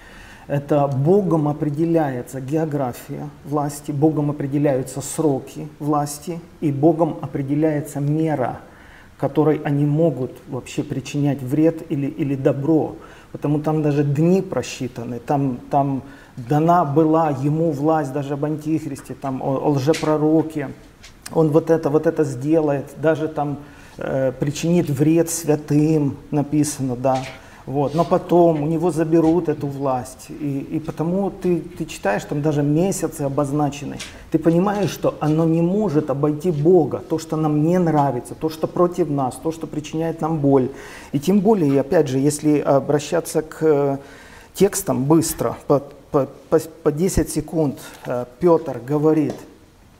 [0.53, 8.61] это Богом определяется география власти, Богом определяются сроки власти, и Богом определяется мера,
[9.17, 12.97] которой они могут вообще причинять вред или, или добро.
[13.33, 16.03] Потому там даже дни просчитаны, там, там
[16.37, 20.69] дана была ему власть даже об антихристе, там, о, о лжепророке.
[21.33, 23.57] Он вот это, вот это сделает, даже там
[23.97, 27.23] э, причинит вред святым, написано, да.
[27.67, 27.95] Вот.
[27.95, 30.27] Но потом у него заберут эту власть.
[30.29, 33.99] И, и потому ты, ты читаешь, там даже месяцы обозначены.
[34.31, 36.99] Ты понимаешь, что оно не может обойти Бога.
[37.09, 40.71] То, что нам не нравится, то, что против нас, то, что причиняет нам боль.
[41.13, 43.99] И тем более, опять же, если обращаться к э,
[44.55, 49.37] текстам быстро, по, по, по, по 10 секунд э, Петр говорит,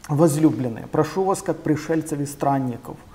[0.09, 2.97] возлюбленные, прошу вас, как пришельцев и странников–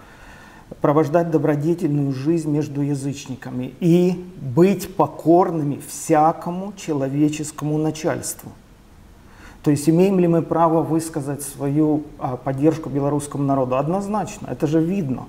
[0.82, 8.52] провождать добродетельную жизнь между язычниками и быть покорными всякому человеческому начальству.
[9.64, 13.78] То есть имеем ли мы право высказать свою а, поддержку белорусскому народу?
[13.78, 15.26] Однозначно, это же видно.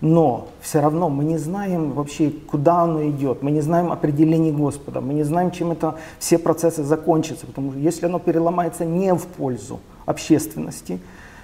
[0.00, 5.02] Но все равно мы не знаем вообще, куда оно идет, мы не знаем определений Господа,
[5.02, 9.26] мы не знаем, чем это все процессы закончатся, потому что если оно переломается не в
[9.26, 11.00] пользу общественности,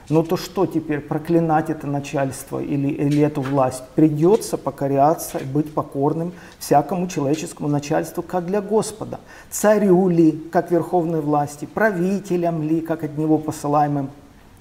[0.09, 3.83] ну то что теперь, проклинать это начальство или, или эту власть?
[3.95, 9.19] Придется покоряться быть покорным всякому человеческому начальству, как для Господа.
[9.51, 14.11] Царю ли, как верховной власти, правителям ли, как от него посылаемым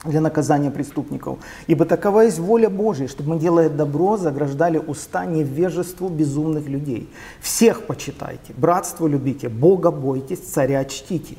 [0.04, 1.40] для наказания преступников.
[1.68, 7.10] Ибо такова есть воля Божья, чтобы мы, делая добро, заграждали уста невежеству безумных людей.
[7.42, 11.36] Всех почитайте, братство любите, Бога бойтесь, царя чтите.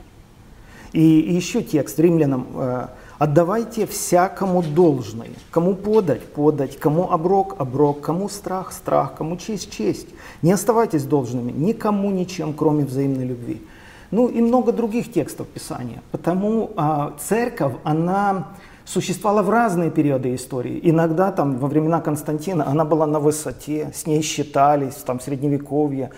[0.92, 2.86] И, и еще текст римлянам э,
[3.18, 5.30] Отдавайте всякому должное.
[5.50, 10.08] Кому подать– подать, кому оброк– оброк, кому страх– страх, кому честь– честь.
[10.42, 13.62] Не оставайтесь должными никому ничем, кроме взаимной любви.
[14.10, 16.02] Ну и много других текстов Писания.
[16.12, 18.48] Потому а, церковь, она
[18.84, 20.78] существовала в разные периоды истории.
[20.82, 26.10] Иногда там во времена Константина она была на высоте, с ней считались, там средневековье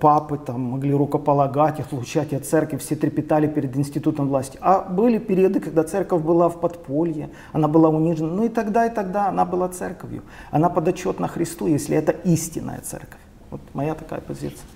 [0.00, 4.58] папы там могли рукополагать, отлучать от церкви, все трепетали перед институтом власти.
[4.60, 8.28] А были периоды, когда церковь была в подполье, она была унижена.
[8.28, 10.22] Ну и тогда, и тогда она была церковью.
[10.50, 13.20] Она подотчетна Христу, если это истинная церковь.
[13.50, 14.66] Вот моя такая позиция.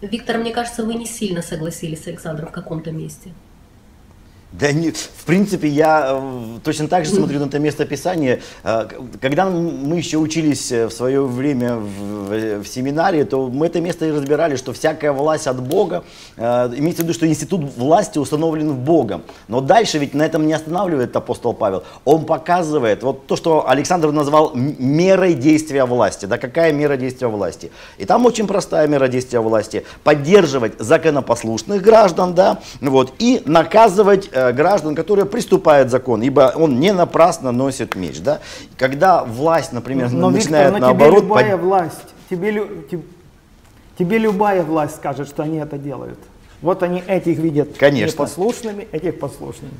[0.00, 3.30] Виктор, мне кажется, вы не сильно согласились с Александром в каком-то месте.
[4.58, 8.40] Да не, в принципе, я э, точно так же смотрю на это место Писания.
[8.62, 8.86] Э,
[9.20, 14.06] когда мы еще учились э, в свое время в, в семинаре, то мы это место
[14.06, 16.04] и разбирали, что всякая власть от Бога,
[16.36, 19.22] имеется в виду, что институт власти установлен Богом.
[19.48, 21.82] Но дальше ведь на этом не останавливает апостол Павел.
[22.04, 26.26] Он показывает вот то, что Александр назвал мерой действия власти.
[26.26, 27.72] Да, какая мера действия власти?
[27.98, 29.84] И там очень простая мера действия власти.
[30.04, 37.52] Поддерживать законопослушных граждан, да, вот, и наказывать граждан, которые приступают закон, ибо он не напрасно
[37.52, 38.20] носит меч.
[38.20, 38.40] Да?
[38.76, 41.18] Когда власть, например, но, начинает Виктор, но наоборот...
[41.18, 41.66] Тебе любая под...
[41.66, 42.52] власть, тебе,
[42.90, 43.02] тебе,
[43.98, 46.18] тебе любая власть скажет, что они это делают.
[46.62, 48.14] Вот они этих видят Конечно.
[48.14, 49.74] непослушными, этих послушными.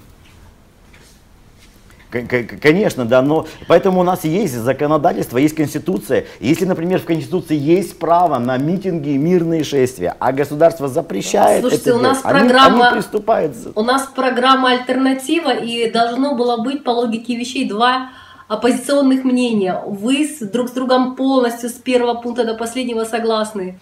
[2.60, 6.26] Конечно, да, но поэтому у нас есть законодательство, есть конституция.
[6.40, 11.90] Если, например, в конституции есть право на митинги и мирные шествия, а государство запрещает Слушайте,
[11.90, 13.72] это у нас делать, программа, они, они.
[13.74, 18.10] У нас программа альтернатива и должно было быть по логике вещей два
[18.48, 19.80] оппозиционных мнения.
[19.86, 23.78] Вы с, друг с другом полностью с первого пункта до последнего согласны.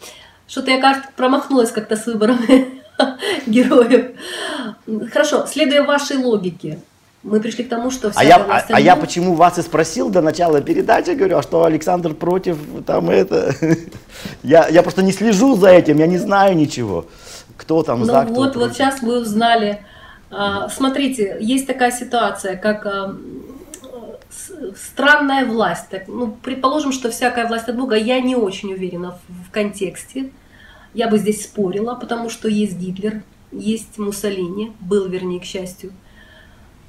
[0.46, 2.82] Что-то я, кажется, промахнулась как-то с выборами
[3.46, 4.12] героев.
[5.12, 6.78] Хорошо, следуя вашей логике,
[7.22, 10.22] мы пришли к тому, что а я, а, а я почему вас и спросил до
[10.22, 13.54] начала передачи, говорю, а что Александр против там это.
[14.42, 17.06] я, я просто не слежу за этим, я не знаю ничего.
[17.56, 19.84] Кто там ну за, кто вот, вот сейчас вы узнали.
[20.30, 23.16] А, смотрите, есть такая ситуация, как а,
[24.76, 25.88] странная власть.
[25.90, 30.32] Так, ну, предположим, что всякая власть от Бога, я не очень уверена в, в контексте.
[30.92, 35.92] Я бы здесь спорила, потому что есть Гитлер, есть Муссолини, был, вернее, к счастью.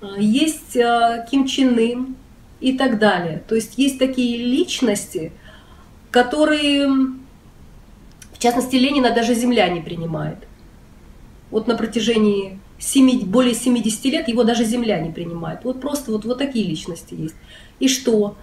[0.04, 2.16] А, есть а, Ким Чен Ын
[2.60, 3.42] и так далее.
[3.48, 5.32] То есть есть такие личности,
[6.12, 10.38] которые, в частности, Ленина даже Земля не принимает.
[11.52, 15.64] Вот на протяжении 7, более 70 лет его даже Земля не принимает.
[15.64, 17.36] Вот просто вот, вот такие личности есть.
[17.80, 18.36] И что?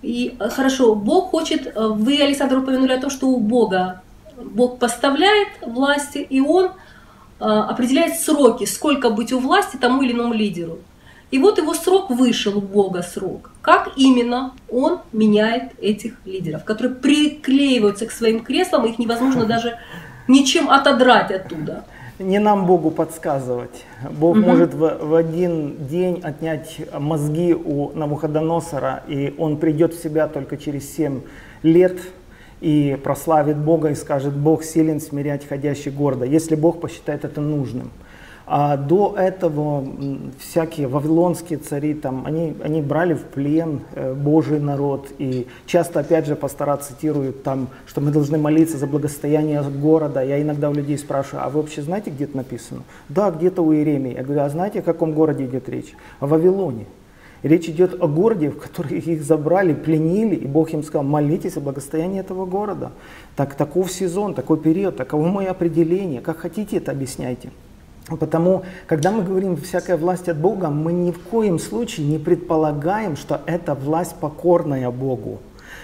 [0.00, 4.02] И а, хорошо, Бог хочет, вы, Александр, упомянули о том, что у Бога
[4.42, 6.70] Бог поставляет власти, и Он
[7.38, 10.78] определяет сроки, сколько быть у власти тому или иному лидеру.
[11.32, 13.50] И вот его срок вышел, у Бога срок.
[13.62, 19.78] Как именно он меняет этих лидеров, которые приклеиваются к своим креслам, их невозможно даже
[20.28, 21.84] ничем отодрать оттуда.
[22.18, 23.84] Не нам Богу подсказывать.
[24.10, 24.44] Бог угу.
[24.44, 30.58] может в, в один день отнять мозги у Навуходоносора, и он придет в себя только
[30.58, 31.22] через семь
[31.62, 31.98] лет
[32.60, 37.90] и прославит Бога и скажет, Бог силен смирять ходящий гордо, если Бог посчитает это нужным.
[38.54, 39.82] А до этого
[40.38, 45.08] всякие вавилонские цари, там, они, они брали в плен э, Божий народ.
[45.16, 50.22] И часто, опять же, пастора цитируют, там, что мы должны молиться за благосостояние города.
[50.22, 52.82] Я иногда у людей спрашиваю, а вы вообще знаете, где это написано?
[53.08, 54.12] Да, где-то у Иеремии.
[54.12, 55.94] Я говорю, а знаете, о каком городе идет речь?
[56.20, 56.84] О Вавилоне.
[57.42, 61.60] Речь идет о городе, в который их забрали, пленили, и Бог им сказал, молитесь о
[61.60, 62.92] благосостоянии этого города.
[63.34, 66.20] Так, таков сезон, такой период, таково мое определение.
[66.20, 67.48] Как хотите это объясняйте.
[68.08, 73.16] Потому, когда мы говорим «всякая власть от Бога», мы ни в коем случае не предполагаем,
[73.16, 75.38] что эта власть покорная Богу.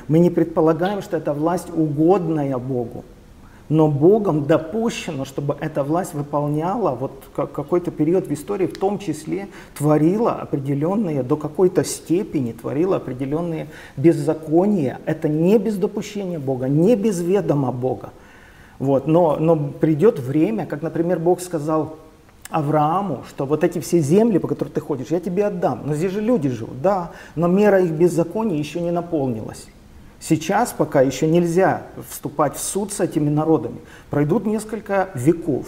[0.09, 3.05] Мы не предполагаем, что эта власть угодная Богу.
[3.69, 9.49] Но Богом допущено, чтобы эта власть выполняла вот какой-то период в истории, в том числе
[9.77, 15.01] творила определенные, до какой-то степени творила определенные беззакония.
[15.05, 18.11] Это не без допущения Бога, не без ведома Бога.
[18.79, 19.07] Вот.
[19.07, 21.97] Но, но придет время, как, например, Бог сказал
[22.51, 25.83] Аврааму, что вот эти все земли, по которым ты ходишь, я тебе отдам.
[25.85, 29.67] Но здесь же люди живут, да, но мера их беззакония еще не наполнилась.
[30.21, 33.79] Сейчас пока еще нельзя вступать в суд с этими народами.
[34.11, 35.67] Пройдут несколько веков.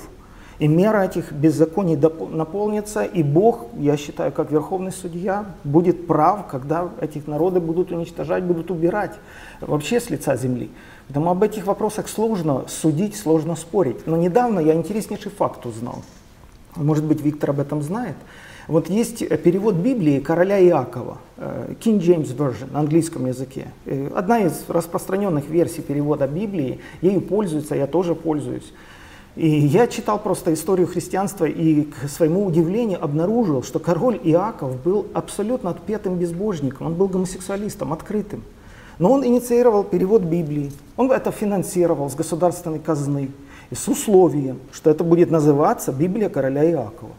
[0.59, 6.91] И мера этих беззаконий наполнится, и Бог, я считаю, как верховный судья, будет прав, когда
[7.01, 9.13] этих народы будут уничтожать, будут убирать
[9.63, 10.71] вообще с лица земли.
[11.09, 14.07] Поэтому об этих вопросах сложно судить, сложно спорить.
[14.07, 16.03] Но недавно я интереснейший факт узнал.
[16.77, 18.17] Может быть, Виктор об этом знает.
[18.69, 23.69] Вот есть э, перевод Библии короля Иакова, э, King James Version на английском языке.
[23.85, 28.73] Э, одна из распространенных версий перевода Библии, ею пользуются, я тоже пользуюсь.
[29.35, 35.07] И я читал просто историю христианства и к своему удивлению обнаружил, что король Иаков был
[35.15, 38.43] абсолютно отпетым безбожником, он был гомосексуалистом, открытым.
[38.99, 43.31] Но он инициировал перевод Библии, он это финансировал с государственной казны
[43.71, 47.13] и с условием, что это будет называться Библия короля Иакова.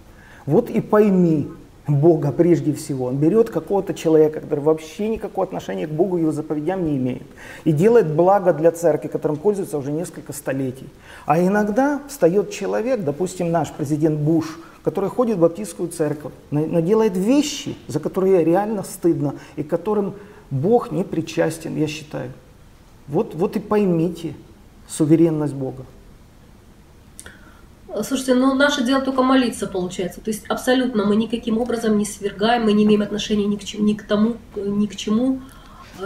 [0.45, 1.47] Вот и пойми,
[1.87, 3.05] Бога прежде всего.
[3.07, 7.23] Он берет какого-то человека, который вообще никакого отношения к Богу и его заповедям не имеет,
[7.63, 10.87] и делает благо для церкви, которым пользуется уже несколько столетий.
[11.25, 17.17] А иногда встает человек, допустим, наш президент Буш, который ходит в баптистскую церковь, но делает
[17.17, 20.15] вещи, за которые реально стыдно, и которым
[20.49, 22.31] Бог не причастен, я считаю.
[23.07, 24.33] Вот, вот и поймите
[24.87, 25.85] суверенность Бога.
[28.03, 30.21] Слушайте, ну наше дело только молиться получается.
[30.21, 33.83] То есть абсолютно мы никаким образом не свергаем, мы не имеем отношения ни к, чему,
[33.83, 35.41] ни к тому, ни к чему,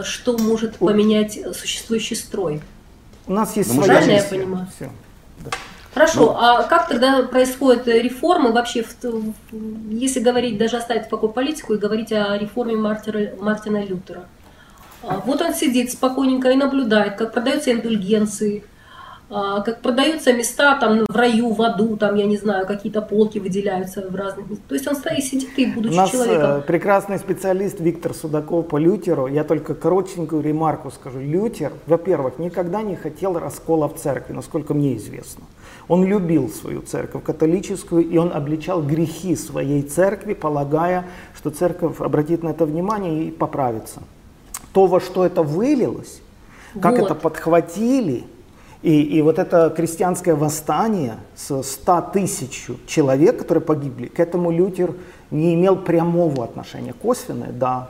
[0.04, 2.62] что может поменять существующий строй.
[3.28, 4.68] У нас есть своя Правильно я понимаю?
[4.76, 4.92] Все.
[5.44, 5.52] Да.
[5.94, 9.34] Хорошо, ну, а как тогда происходят реформы вообще, в,
[9.90, 14.26] если говорить, даже оставить в покой политику и говорить о реформе Мартина, Мартина Лютера?
[15.04, 18.66] А, вот он сидит спокойненько и наблюдает, как продаются индульгенции,
[19.30, 24.08] как продаются места там в раю, в аду, там, я не знаю, какие-то полки выделяются
[24.08, 24.66] в разных местах.
[24.68, 26.52] То есть он стоит, сидит и будучи У нас человеком.
[26.52, 29.26] Э, прекрасный специалист Виктор Судаков по Лютеру.
[29.26, 31.20] Я только коротенькую ремарку скажу.
[31.20, 35.46] Лютер, во-первых, никогда не хотел раскола в церкви, насколько мне известно.
[35.88, 41.06] Он любил свою церковь католическую, и он обличал грехи своей церкви, полагая,
[41.36, 44.04] что церковь обратит на это внимание и поправится.
[44.72, 46.22] То, во что это вылилось,
[46.80, 47.06] как вот.
[47.06, 48.26] это подхватили–
[48.86, 54.94] и, и вот это крестьянское восстание с 100 тысяч человек, которые погибли, к этому Лютер
[55.32, 56.94] не имел прямого отношения.
[56.94, 57.90] Косвенное, да.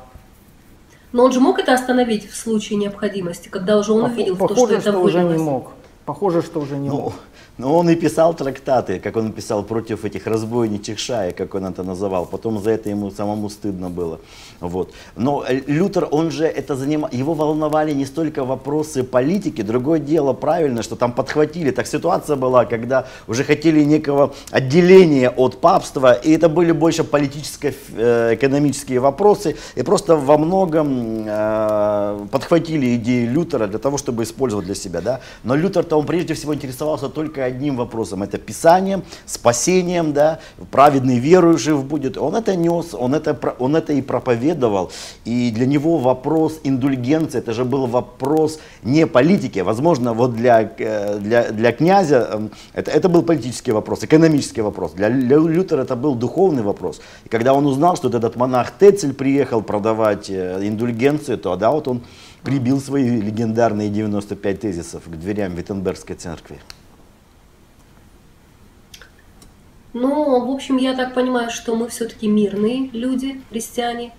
[1.11, 4.55] Но он же мог это остановить в случае необходимости, когда уже он Пох- увидел похоже,
[4.55, 5.37] то, что, что это уже вылилось.
[5.37, 5.71] не мог.
[6.05, 7.13] Похоже, что уже не ну, мог.
[7.57, 11.83] Но он и писал трактаты, как он писал против этих разбойничьих шаек, как он это
[11.83, 12.25] называл.
[12.25, 14.19] Потом за это ему самому стыдно было.
[14.59, 14.91] Вот.
[15.15, 20.33] Но э, Лютер, он же это занимал, его волновали не столько вопросы политики, другое дело
[20.33, 21.71] правильно, что там подхватили.
[21.71, 28.99] Так ситуация была, когда уже хотели некого отделения от папства, и это были больше политическо-экономические
[28.99, 34.99] вопросы, и просто во многом э, подхватили идеи Лютера для того, чтобы использовать для себя.
[34.99, 35.21] Да?
[35.43, 40.39] Но Лютер-то он прежде всего интересовался только одним вопросом, это Писанием, спасением, да,
[40.71, 42.17] праведный верою жив будет.
[42.17, 44.91] Он это нес, он это, он это и проповедовал.
[45.25, 49.59] И для него вопрос индульгенции, это же был вопрос не политики.
[49.59, 54.91] Возможно, вот для, э, для, для князя эм, это, это был политический вопрос, экономический вопрос.
[54.93, 57.01] Для Лютера это был духовный вопрос.
[57.25, 61.87] И когда он узнал, что этот монах Тецель приехал продавать э, индульгенцию, то да, вот
[61.87, 62.01] он
[62.43, 66.59] прибил свои легендарные 95 тезисов к дверям Виттенбергской церкви.
[69.97, 74.11] Ну, в общем, я так понимаю, что мы все-таки мирные люди, христиане,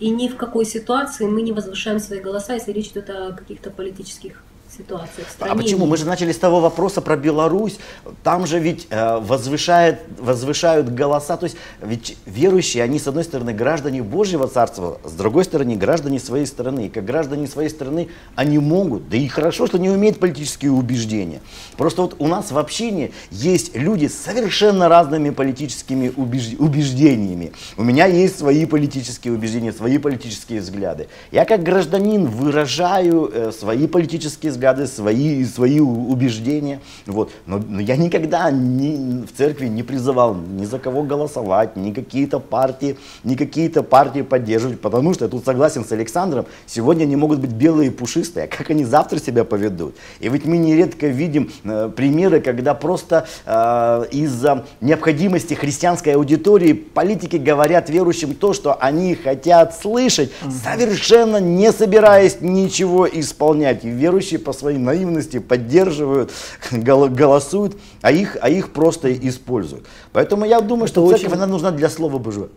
[0.00, 3.70] и ни в какой ситуации мы не возвышаем свои голоса, если речь идет о каких-то
[3.70, 4.42] политических
[4.80, 5.52] ситуациях в стране.
[5.52, 5.86] А почему?
[5.86, 7.78] Мы же начали с того вопроса про Беларусь.
[8.22, 11.36] Там же ведь э, возвышает, возвышают голоса.
[11.36, 16.18] То есть ведь верующие, они с одной стороны граждане Божьего Царства, с другой стороны граждане
[16.18, 16.86] своей страны.
[16.86, 21.40] И как граждане своей страны они могут, да и хорошо, что не умеют политические убеждения.
[21.76, 27.52] Просто вот у нас в общине есть люди с совершенно разными политическими убеждениями.
[27.76, 31.08] У меня есть свои политические убеждения, свои политические взгляды.
[31.32, 36.80] Я как гражданин выражаю э, свои политические взгляды взгляды, свои, свои убеждения.
[37.06, 37.30] Вот.
[37.46, 42.38] Но, но я никогда ни, в церкви не призывал ни за кого голосовать, ни какие-то
[42.38, 47.40] партии, ни какие-то партии поддерживать, потому что я тут согласен с Александром, сегодня они могут
[47.40, 49.96] быть белые и пушистые, а как они завтра себя поведут?
[50.20, 57.36] И ведь мы нередко видим э, примеры, когда просто э, из-за необходимости христианской аудитории политики
[57.36, 60.30] говорят верующим то, что они хотят слышать,
[60.64, 63.84] совершенно не собираясь ничего исполнять.
[63.84, 66.32] И верующие по своей наивности поддерживают,
[66.72, 69.86] голосуют, а их, а их просто используют.
[70.12, 71.36] Поэтому я думаю, что Это церковь очень...
[71.36, 72.48] она нужна для Слова Божьего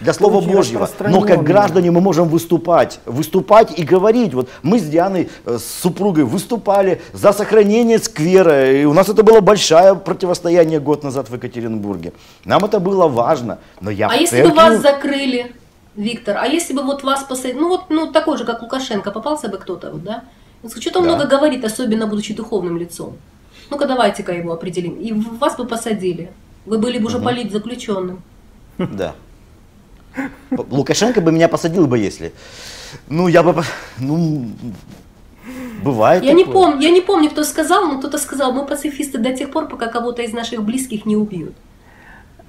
[0.00, 0.88] для Слова Очень Божьего.
[1.08, 4.32] Но как граждане мы можем выступать, выступать и говорить.
[4.32, 8.72] Вот мы с Дианой, э, с супругой выступали за сохранение сквера.
[8.72, 12.12] И у нас это было большое противостояние год назад в Екатеринбурге.
[12.46, 13.58] Нам это было важно.
[13.82, 14.50] Но я а если церкви...
[14.50, 15.54] бы вас закрыли,
[15.96, 19.48] Виктор, а если бы вот вас посадили, ну вот ну, такой же, как Лукашенко, попался
[19.48, 20.24] бы кто-то, да?
[20.68, 21.06] Что-то да.
[21.06, 23.16] много говорит, особенно будучи духовным лицом.
[23.70, 24.96] Ну-ка давайте-ка его определим.
[24.96, 26.30] И вас бы посадили.
[26.66, 27.26] Вы были бы уже угу.
[27.26, 28.22] политзаключенным.
[28.78, 29.14] Да.
[30.50, 32.32] Лукашенко бы меня посадил бы, если.
[33.08, 33.62] Ну, я бы...
[33.98, 34.48] Ну,
[35.82, 36.44] Бывает я такое?
[36.44, 39.68] не помню, Я не помню, кто сказал, но кто-то сказал, мы пацифисты до тех пор,
[39.68, 41.54] пока кого-то из наших близких не убьют.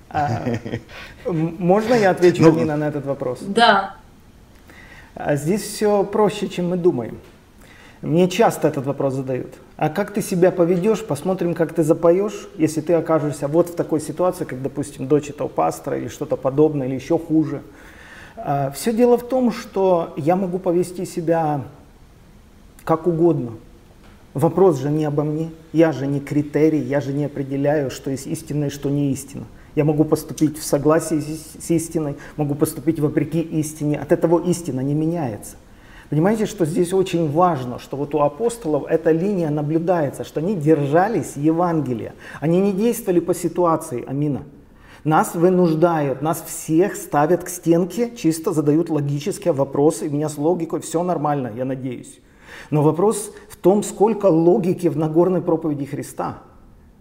[0.10, 0.44] А,
[1.26, 3.40] можно я отвечу, ну, Нина, на этот вопрос?
[3.42, 3.96] Да.
[5.16, 7.20] А здесь все проще, чем мы думаем.
[8.02, 9.54] Мне часто этот вопрос задают.
[9.78, 14.02] А как ты себя поведешь, посмотрим, как ты запоешь, если ты окажешься вот в такой
[14.02, 17.62] ситуации, как, допустим, дочь этого пастора или что-то подобное, или еще хуже.
[18.38, 21.62] А, все дело в том, что я могу повести себя
[22.84, 23.52] как угодно.
[24.34, 25.52] Вопрос же не обо мне.
[25.72, 29.44] Я же не критерий, я же не определяю, что есть истина и что не истина.
[29.76, 34.00] Я могу поступить в согласии с истиной, могу поступить вопреки истине.
[34.00, 35.56] От этого истина не меняется.
[36.12, 41.38] Понимаете, что здесь очень важно, что вот у апостолов эта линия наблюдается, что они держались
[41.38, 42.16] Евангелия.
[42.42, 44.42] Они не действовали по ситуации, амина.
[45.06, 50.10] Нас вынуждают, нас всех ставят к стенке, чисто задают логические вопросы.
[50.10, 52.20] У меня с логикой все нормально, я надеюсь.
[52.72, 56.40] Но вопрос в том, сколько логики в Нагорной проповеди Христа.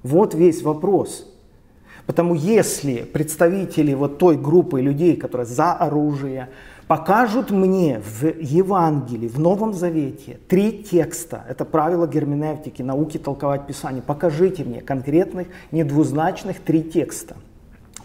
[0.04, 1.26] Вот весь вопрос.
[2.06, 6.48] Потому если представители вот той группы людей, которые за оружие,
[6.91, 14.03] покажут мне в Евангелии, в Новом Завете три текста, это правило герменевтики, науки толковать Писание,
[14.03, 17.36] покажите мне конкретных, недвузначных три текста,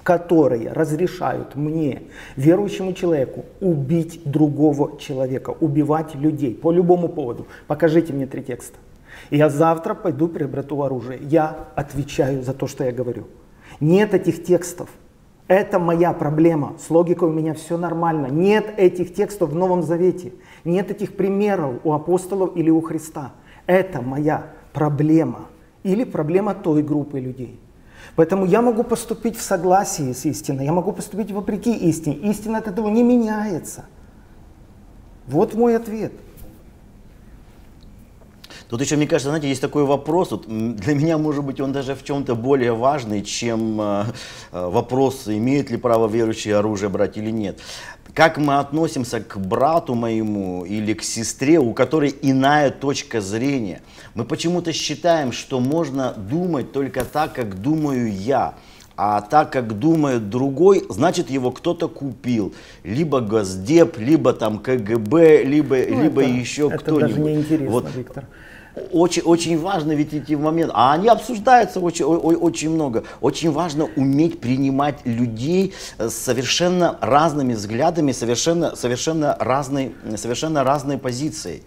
[0.04, 2.04] которые разрешают мне,
[2.36, 7.48] верующему человеку, убить другого человека, убивать людей по любому поводу.
[7.66, 8.78] Покажите мне три текста.
[9.32, 11.18] Я завтра пойду приобрету оружие.
[11.24, 13.26] Я отвечаю за то, что я говорю.
[13.80, 14.90] Нет этих текстов.
[15.48, 16.74] Это моя проблема.
[16.80, 18.28] С логикой у меня все нормально.
[18.28, 20.34] Нет этих текстов в Новом Завете.
[20.64, 23.34] Нет этих примеров у апостолов или у Христа.
[23.68, 25.46] Это моя проблема.
[25.84, 27.60] Или проблема той группы людей.
[28.16, 32.16] Поэтому я могу поступить в согласии с истиной, я могу поступить вопреки истине.
[32.30, 33.86] Истина от этого не меняется.
[35.28, 36.14] Вот мой ответ.
[38.70, 41.94] Тут еще, мне кажется, знаете, есть такой вопрос, вот для меня, может быть, он даже
[41.94, 44.06] в чем-то более важный, чем э,
[44.52, 47.60] э, вопрос, имеют ли право верующие оружие брать или нет.
[48.16, 53.82] Как мы относимся к брату моему или к сестре, у которой иная точка зрения.
[54.16, 58.56] Мы почему-то считаем, что можно думать только так, как думаю я.
[58.98, 62.56] А так как думает другой, значит его кто-то купил.
[62.84, 67.12] Либо Госдеп, либо там КГБ, либо, ну, либо это, еще кто-нибудь.
[67.12, 67.88] Это даже не интересно, вот.
[67.94, 68.26] Виктор
[68.92, 73.04] очень, очень важно ведь эти моменты, а они обсуждаются очень, очень много.
[73.22, 81.64] Очень важно уметь принимать людей с совершенно разными взглядами, совершенно, совершенно, разной, совершенно разной позицией.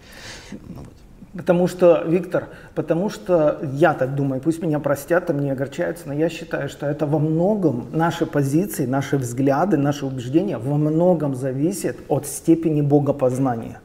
[1.35, 6.13] Потому что, Виктор, потому что я так думаю, пусть меня простят, а мне огорчаются, но
[6.13, 11.97] я считаю, что это во многом наши позиции, наши взгляды, наши убеждения во многом зависят
[12.07, 13.79] от степени богопознания.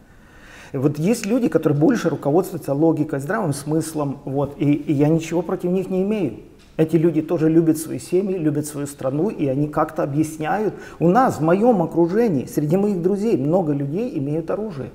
[0.74, 5.70] Вот есть люди, которые больше руководствуются логикой, здравым смыслом, вот, и, и я ничего против
[5.70, 6.34] них не имею.
[6.76, 10.74] Эти люди тоже любят свои семьи, любят свою страну, и они как-то объясняют.
[10.98, 14.90] У нас, в моем окружении, среди моих друзей, много людей имеют оружие.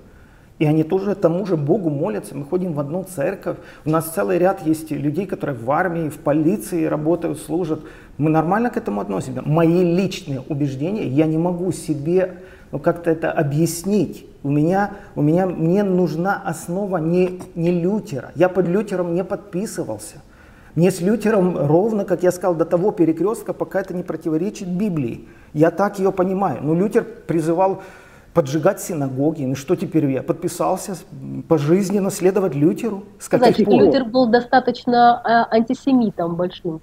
[0.58, 2.36] И они тоже тому же Богу молятся.
[2.36, 3.56] Мы ходим в одну церковь.
[3.86, 7.80] У нас целый ряд есть людей, которые в армии, в полиции работают, служат.
[8.18, 9.42] Мы нормально к этому относимся.
[9.46, 12.40] Мои личные убеждения я не могу себе
[12.72, 14.26] ну, как-то это объяснить.
[14.44, 18.32] У меня, у меня, мне нужна основа не, не Лютера.
[18.36, 20.18] Я под Лютером не подписывался.
[20.76, 25.28] Мне с Лютером ровно, как я сказал, до того перекрестка, пока это не противоречит Библии.
[25.54, 26.60] Я так ее понимаю.
[26.62, 27.82] Но Лютер призывал
[28.34, 29.44] поджигать синагоги.
[29.44, 30.96] Ну что теперь я подписался
[31.48, 33.04] пожизненно следовать Лютеру?
[33.20, 33.82] С каких Значит, пор?
[33.82, 36.82] Лютер был достаточно э, антисемитом большим.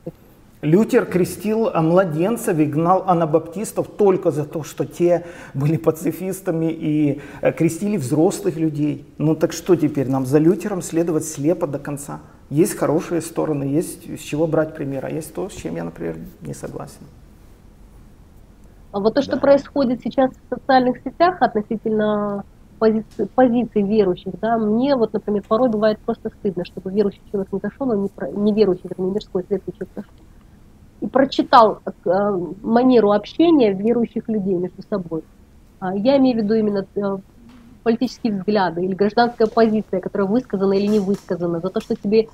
[0.66, 7.52] Лютер крестил младенцев и гнал анабаптистов только за то, что те были пацифистами и э,
[7.52, 9.04] крестили взрослых людей.
[9.16, 12.18] Ну так что теперь нам за Лютером следовать слепо до конца?
[12.50, 16.16] Есть хорошие стороны, есть с чего брать пример, а есть то, с чем я, например,
[16.40, 17.06] не согласен.
[18.90, 19.40] А вот то, что да.
[19.40, 22.44] происходит сейчас в социальных сетях относительно
[22.80, 27.60] позиции, позиции верующих, да, мне вот, например, порой бывает просто стыдно, чтобы верующий человек не
[27.62, 30.12] зашел, а не, не верующий, вернее, мирской светлый человек зашел
[31.01, 35.22] и прочитал э, манеру общения верующих людей между собой.
[35.78, 37.18] А, я имею в виду именно э,
[37.82, 42.28] политические взгляды или гражданская позиция, которая высказана или не высказана, за то, что тебе,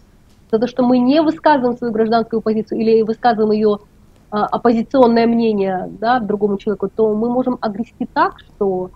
[0.51, 3.79] за то, что мы не высказываем свою гражданскую позицию или высказываем ее
[4.31, 8.91] а, оппозиционное мнение да, другому человеку, то мы можем огрести так, что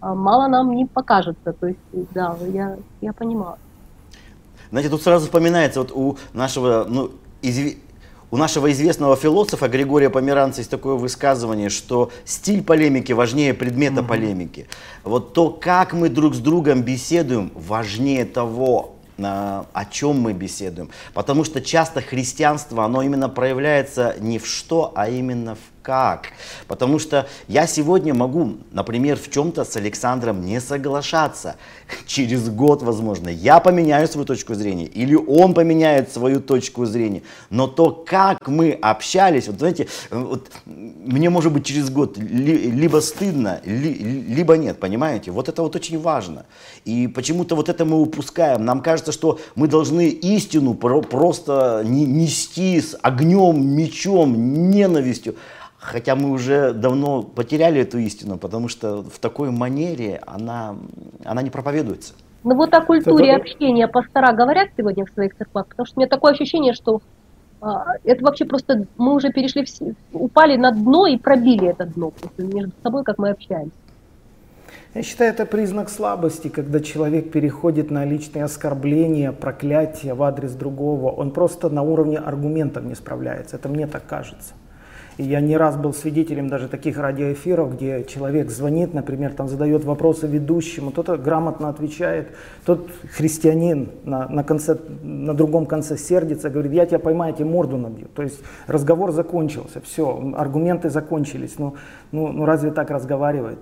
[0.00, 1.54] а, мало нам не покажется.
[1.54, 1.78] То есть,
[2.12, 3.56] да, я, я понимаю.
[4.68, 7.78] Знаете, тут сразу вспоминается вот у нашего, ну, изв...
[8.34, 14.08] У нашего известного философа Григория Померанца есть такое высказывание, что стиль полемики важнее предмета угу.
[14.08, 14.66] полемики.
[15.04, 20.90] Вот то, как мы друг с другом беседуем, важнее того, о чем мы беседуем.
[21.12, 26.28] Потому что часто христианство, оно именно проявляется не в что, а именно в как.
[26.66, 31.56] Потому что я сегодня могу, например, в чем-то с Александром не соглашаться.
[32.06, 37.22] Через год, возможно, я поменяю свою точку зрения, или он поменяет свою точку зрения.
[37.50, 43.00] Но то, как мы общались, вот знаете, вот, мне может быть через год ли, либо
[43.00, 45.30] стыдно, ли, либо нет, понимаете?
[45.30, 46.46] Вот это вот очень важно.
[46.86, 48.64] И почему-то вот это мы упускаем.
[48.64, 55.34] Нам кажется, что мы должны истину просто нести с огнем, мечом, ненавистью.
[55.84, 60.76] Хотя мы уже давно потеряли эту истину, потому что в такой манере она,
[61.24, 62.14] она не проповедуется.
[62.42, 63.42] Ну вот о культуре это...
[63.42, 67.02] общения пастора говорят сегодня в своих церквах, потому что у меня такое ощущение, что
[67.60, 69.70] а, это вообще просто мы уже перешли, в,
[70.14, 73.76] упали на дно и пробили это дно между собой, как мы общаемся.
[74.94, 81.10] Я считаю, это признак слабости, когда человек переходит на личные оскорбления, проклятия в адрес другого.
[81.10, 83.56] Он просто на уровне аргументов не справляется.
[83.56, 84.54] Это мне так кажется.
[85.16, 89.84] И я не раз был свидетелем даже таких радиоэфиров, где человек звонит, например, там задает
[89.84, 92.28] вопросы ведущему, тот грамотно отвечает,
[92.64, 97.48] тот христианин на, на, конце, на другом конце сердится, говорит, я тебя поймаю, я тебе
[97.48, 98.08] морду набью.
[98.14, 101.58] То есть разговор закончился, все, аргументы закончились.
[101.58, 101.76] Ну,
[102.10, 103.60] ну, ну разве так разговаривает?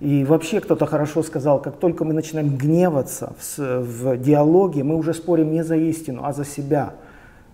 [0.00, 5.14] И вообще кто-то хорошо сказал, как только мы начинаем гневаться в, в диалоге, мы уже
[5.14, 6.94] спорим не за истину, а за себя.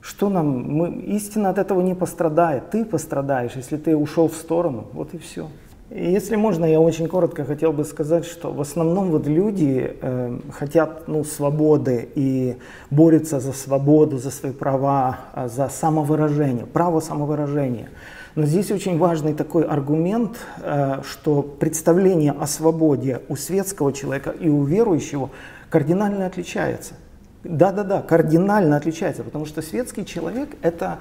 [0.07, 4.87] Что нам, мы, истина от этого не пострадает, ты пострадаешь, если ты ушел в сторону,
[4.93, 5.49] вот и все.
[5.91, 11.09] Если можно, я очень коротко хотел бы сказать, что в основном вот люди э, хотят
[11.09, 12.57] ну, свободы и
[12.91, 17.89] борются за свободу, за свои права, а, за самовыражение, право самовыражения.
[18.37, 24.49] Но здесь очень важный такой аргумент, э, что представление о свободе у светского человека и
[24.49, 25.31] у верующего
[25.69, 26.95] кардинально отличается.
[27.49, 30.99] Да-да-да, кардинально отличается, потому что светский человек– это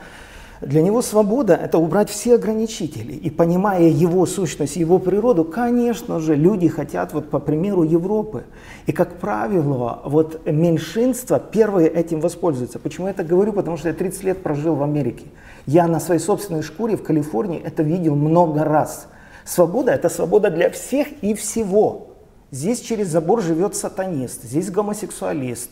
[0.62, 3.14] для него свобода– это убрать все ограничители.
[3.14, 8.46] И понимая его сущность, его природу, конечно же, люди хотят, вот по примеру Европы.
[8.86, 12.80] И, как правило, вот меньшинство первые этим воспользуются.
[12.80, 13.52] Почему я это говорю?
[13.52, 15.26] Потому что я 30 лет прожил в Америке.
[15.66, 19.08] Я на своей собственной шкуре в Калифорнии это видел много раз.
[19.44, 22.16] Свобода– это свобода для всех и всего.
[22.52, 25.72] Здесь через забор живет сатанист, здесь гомосексуалист,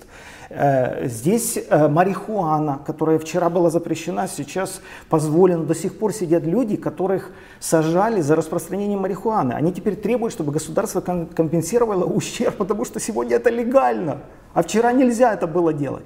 [1.06, 5.64] здесь э, марихуана, которая вчера была запрещена, сейчас позволена.
[5.64, 9.54] До сих пор сидят люди, которых сажали за распространение марихуаны.
[9.54, 14.20] Они теперь требуют, чтобы государство компенсировало ущерб, потому что сегодня это легально,
[14.54, 16.06] а вчера нельзя это было делать.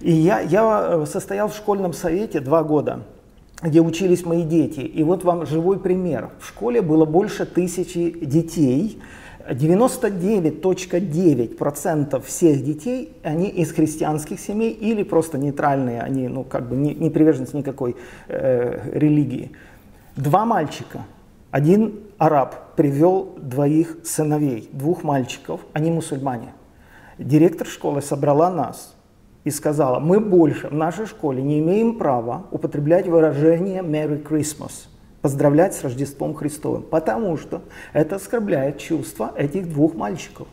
[0.00, 3.00] И я, я э, состоял в школьном совете два года,
[3.62, 4.80] где учились мои дети.
[4.80, 6.30] И вот вам живой пример.
[6.40, 9.00] В школе было больше тысячи детей,
[9.54, 16.94] 99.9% всех детей, они из христианских семей или просто нейтральные, они ну, как бы не,
[16.94, 17.96] не приверженцы никакой
[18.28, 19.50] э, религии.
[20.16, 21.06] Два мальчика,
[21.50, 26.52] один араб привел двоих сыновей, двух мальчиков, они мусульмане.
[27.18, 28.94] Директор школы собрала нас
[29.44, 34.88] и сказала, мы больше в нашей школе не имеем права употреблять выражение «Merry Christmas»
[35.22, 37.62] поздравлять с Рождеством Христовым, потому что
[37.92, 40.46] это оскорбляет чувства этих двух мальчиков.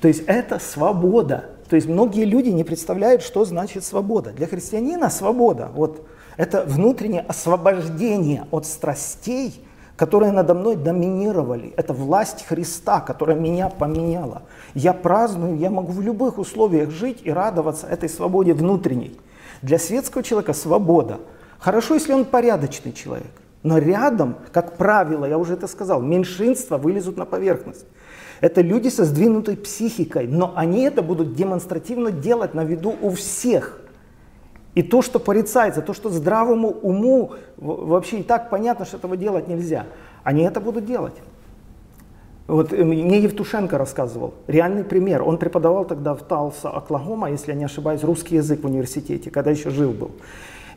[0.00, 1.50] То есть это свобода.
[1.68, 4.32] То есть многие люди не представляют, что значит свобода.
[4.32, 6.06] Для христианина свобода вот,
[6.36, 9.62] это внутреннее освобождение от страстей,
[9.96, 11.72] которые надо мной доминировали.
[11.76, 14.42] Это власть Христа, которая меня поменяла.
[14.74, 19.20] Я праздную, я могу в любых условиях жить и радоваться этой свободе внутренней.
[19.62, 21.20] Для светского человека свобода.
[21.58, 23.30] Хорошо, если он порядочный человек.
[23.62, 27.86] Но рядом, как правило, я уже это сказал, меньшинства вылезут на поверхность.
[28.40, 33.80] Это люди со сдвинутой психикой, но они это будут демонстративно делать на виду у всех.
[34.74, 39.48] И то, что порицается, то, что здравому уму вообще и так понятно, что этого делать
[39.48, 39.86] нельзя,
[40.22, 41.14] они это будут делать.
[42.46, 45.22] Вот э, мне Евтушенко рассказывал, реальный пример.
[45.22, 49.50] Он преподавал тогда в Талса, Оклахома, если я не ошибаюсь, русский язык в университете, когда
[49.50, 50.12] еще жил был.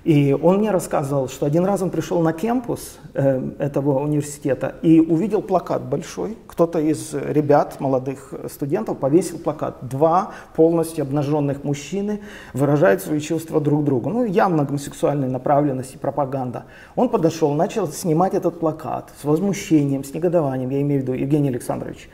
[0.04, 5.00] И он мне рассказывал, что один раз он пришел на кампус э, этого университета и
[5.00, 6.38] увидел плакат большой.
[6.46, 9.78] Кто-то из ребят, молодых студентов, повесил плакат.
[9.82, 12.20] Два полностью обнаженных мужчины
[12.54, 14.10] выражают свои чувства друг другу.
[14.10, 16.66] Ну, явно гомосексуальная направленность и пропаганда.
[16.98, 21.48] Он подошел, начал снимать этот плакат с возмущением, с негодованием, я имею в виду Евгений
[21.48, 22.10] Александрович.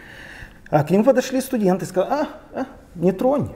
[0.69, 3.49] А к нему подошли студенты и сказали, а, а не тронь.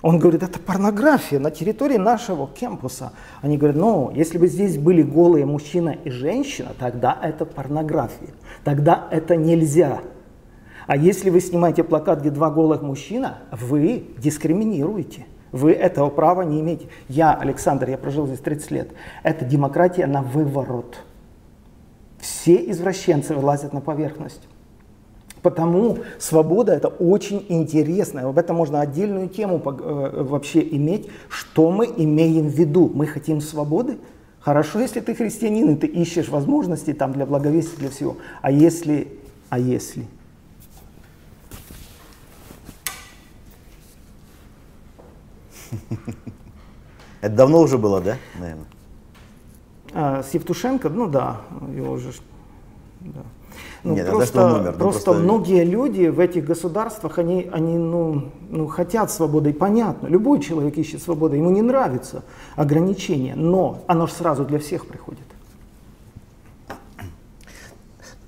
[0.00, 3.12] Он говорит, это порнография на территории нашего кампуса.
[3.42, 8.30] Они говорят, ну, если бы здесь были голые мужчина и женщина, тогда это порнография.
[8.62, 10.00] Тогда это нельзя.
[10.86, 15.26] А если вы снимаете плакат, где два голых мужчина, вы дискриминируете.
[15.50, 16.86] Вы этого права не имеете.
[17.08, 18.90] Я, Александр, я прожил здесь 30 лет.
[19.24, 20.98] Это демократия на выворот.
[22.18, 24.42] Все извращенцы вылазят на поверхность.
[25.42, 28.28] Потому свобода это очень интересно.
[28.28, 31.08] Об этом можно отдельную тему э, вообще иметь.
[31.28, 32.90] Что мы имеем в виду?
[32.92, 33.98] Мы хотим свободы?
[34.40, 38.16] Хорошо, если ты христианин, и ты ищешь возможности там для благовестия, для всего.
[38.40, 39.08] А если,
[39.50, 40.06] а если?
[47.20, 48.66] Это давно уже было, да, наверное?
[49.92, 51.40] А, с Евтушенко, ну да,
[51.74, 52.12] его уже,
[53.00, 53.22] да.
[53.84, 58.32] Ну, Нет, просто, это ну, просто, просто многие люди в этих государствах, они, они ну,
[58.50, 62.22] ну, хотят свободы, и понятно, любой человек ищет свободы, ему не нравится
[62.56, 65.24] ограничение, но оно же сразу для всех приходит.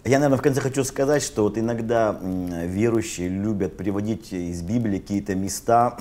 [0.04, 5.34] Я, наверное, в конце хочу сказать, что вот иногда верующие любят приводить из Библии какие-то
[5.34, 5.98] места,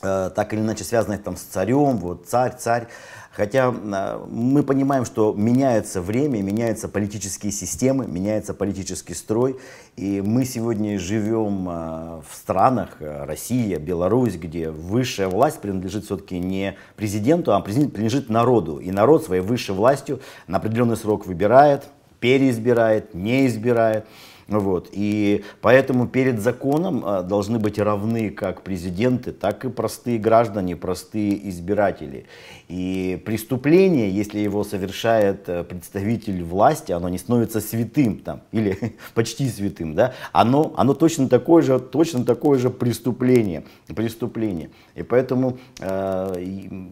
[0.00, 2.86] э, так или иначе связанные там с царем, вот царь, царь.
[3.32, 9.56] Хотя а, мы понимаем, что меняется время, меняются политические системы, меняется политический строй.
[9.96, 16.38] И мы сегодня живем а, в странах, а, Россия, Беларусь, где высшая власть принадлежит все-таки
[16.40, 18.78] не президенту, а принадлежит народу.
[18.78, 21.84] И народ своей высшей властью на определенный срок выбирает,
[22.18, 24.06] переизбирает, не избирает.
[24.50, 24.88] Вот.
[24.90, 31.48] И поэтому перед законом а, должны быть равны как президенты, так и простые граждане, простые
[31.48, 32.26] избиратели.
[32.68, 38.76] И преступление, если его совершает э, представитель власти, оно не становится святым там, или
[39.14, 40.14] почти святым, да?
[40.32, 43.62] оно, оно точно, такое же, точно такое же преступление.
[43.94, 44.70] преступление.
[44.96, 46.88] И поэтому э,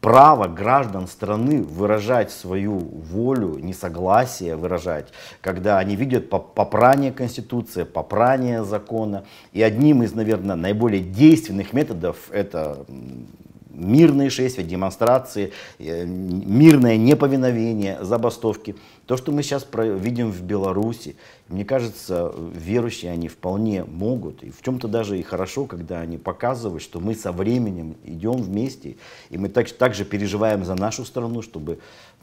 [0.00, 5.08] право граждан страны выражать свою волю, несогласие выражать,
[5.40, 9.24] когда они видят попрание Конституции, попрание закона.
[9.52, 12.86] И одним из, наверное, наиболее действенных методов это
[13.78, 18.76] мирные шествия, демонстрации, э, мирное неповиновение, забастовки.
[19.06, 21.16] То, что мы сейчас видим в Беларуси,
[21.48, 26.82] мне кажется, верующие они вполне могут, и в чем-то даже и хорошо, когда они показывают,
[26.82, 28.96] что мы со временем идем вместе,
[29.30, 31.78] и мы так, также переживаем за нашу страну, чтобы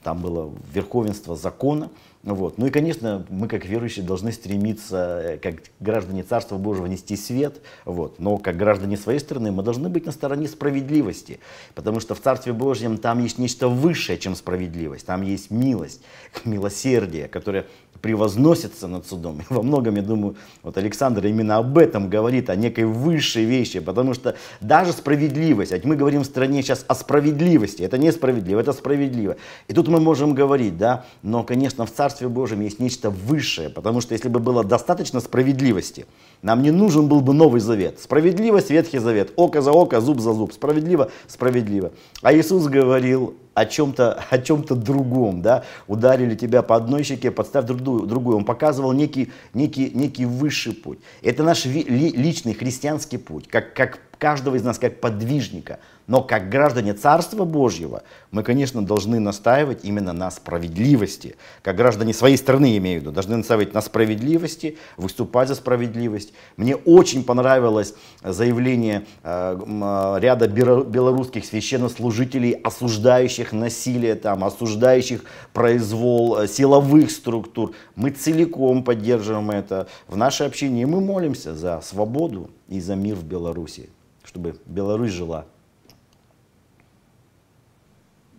[0.05, 1.89] там было верховенство закона.
[2.21, 2.59] Вот.
[2.59, 7.61] Ну и, конечно, мы, как верующие, должны стремиться, э, как граждане Царства Божьего, нести свет.
[7.85, 8.19] Вот.
[8.19, 11.39] Но как граждане своей страны мы должны быть на стороне справедливости.
[11.73, 15.07] Потому что в Царстве Божьем там есть нечто высшее, чем справедливость.
[15.07, 16.01] Там есть милость,
[16.45, 17.65] милосердие, которое
[18.01, 19.41] превозносится над судом.
[19.41, 23.79] И во многом, я думаю, вот Александр именно об этом говорит, о некой высшей вещи,
[23.79, 28.59] потому что даже справедливость, ведь мы говорим в стране сейчас о справедливости, это не справедливо,
[28.59, 29.37] это справедливо.
[29.67, 34.01] И тут мы можем говорить, да, но, конечно, в Царстве Божьем есть нечто высшее, потому
[34.01, 36.05] что если бы было достаточно справедливости,
[36.41, 37.99] нам не нужен был бы Новый Завет.
[37.99, 41.91] Справедливость, Ветхий Завет, око за око, зуб за зуб, справедливо, справедливо.
[42.21, 47.65] А Иисус говорил, о чем-то о чем-то другом, да, ударили тебя по одной щеке, подставь
[47.65, 48.37] другую, другую.
[48.37, 50.99] Он показывал некий, некий, некий высший путь.
[51.23, 55.79] Это наш личный христианский путь, как, как каждого из нас как подвижника.
[56.07, 61.35] Но как граждане Царства Божьего мы, конечно, должны настаивать именно на справедливости.
[61.63, 66.33] Как граждане своей страны, имею в виду, должны настаивать на справедливости, выступать за справедливость.
[66.57, 76.47] Мне очень понравилось заявление э, э, ряда белорусских священнослужителей, осуждающих насилие, там, осуждающих произвол э,
[76.47, 77.73] силовых структур.
[77.95, 83.23] Мы целиком поддерживаем это в нашей общине, мы молимся за свободу и за мир в
[83.23, 83.89] Беларуси
[84.25, 85.45] чтобы Беларусь жила.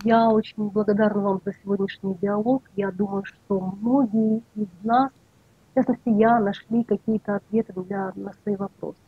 [0.04, 2.62] Я очень благодарна вам за сегодняшний диалог.
[2.76, 5.10] Я думаю, что многие из нас,
[5.70, 8.98] в частности я, нашли какие-то ответы для, на свои вопросы.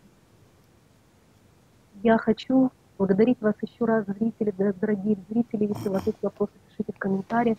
[2.02, 5.66] Я хочу благодарить вас еще раз, зрители, дорогие зрители.
[5.66, 7.58] Если у вас есть вопросы, пишите в комментариях.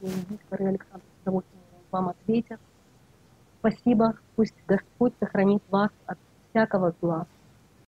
[0.00, 2.60] Виктор и Александр с удовольствием вам ответят.
[3.60, 4.14] Спасибо.
[4.34, 6.18] Пусть Господь сохранит вас от
[6.50, 7.26] всякого зла.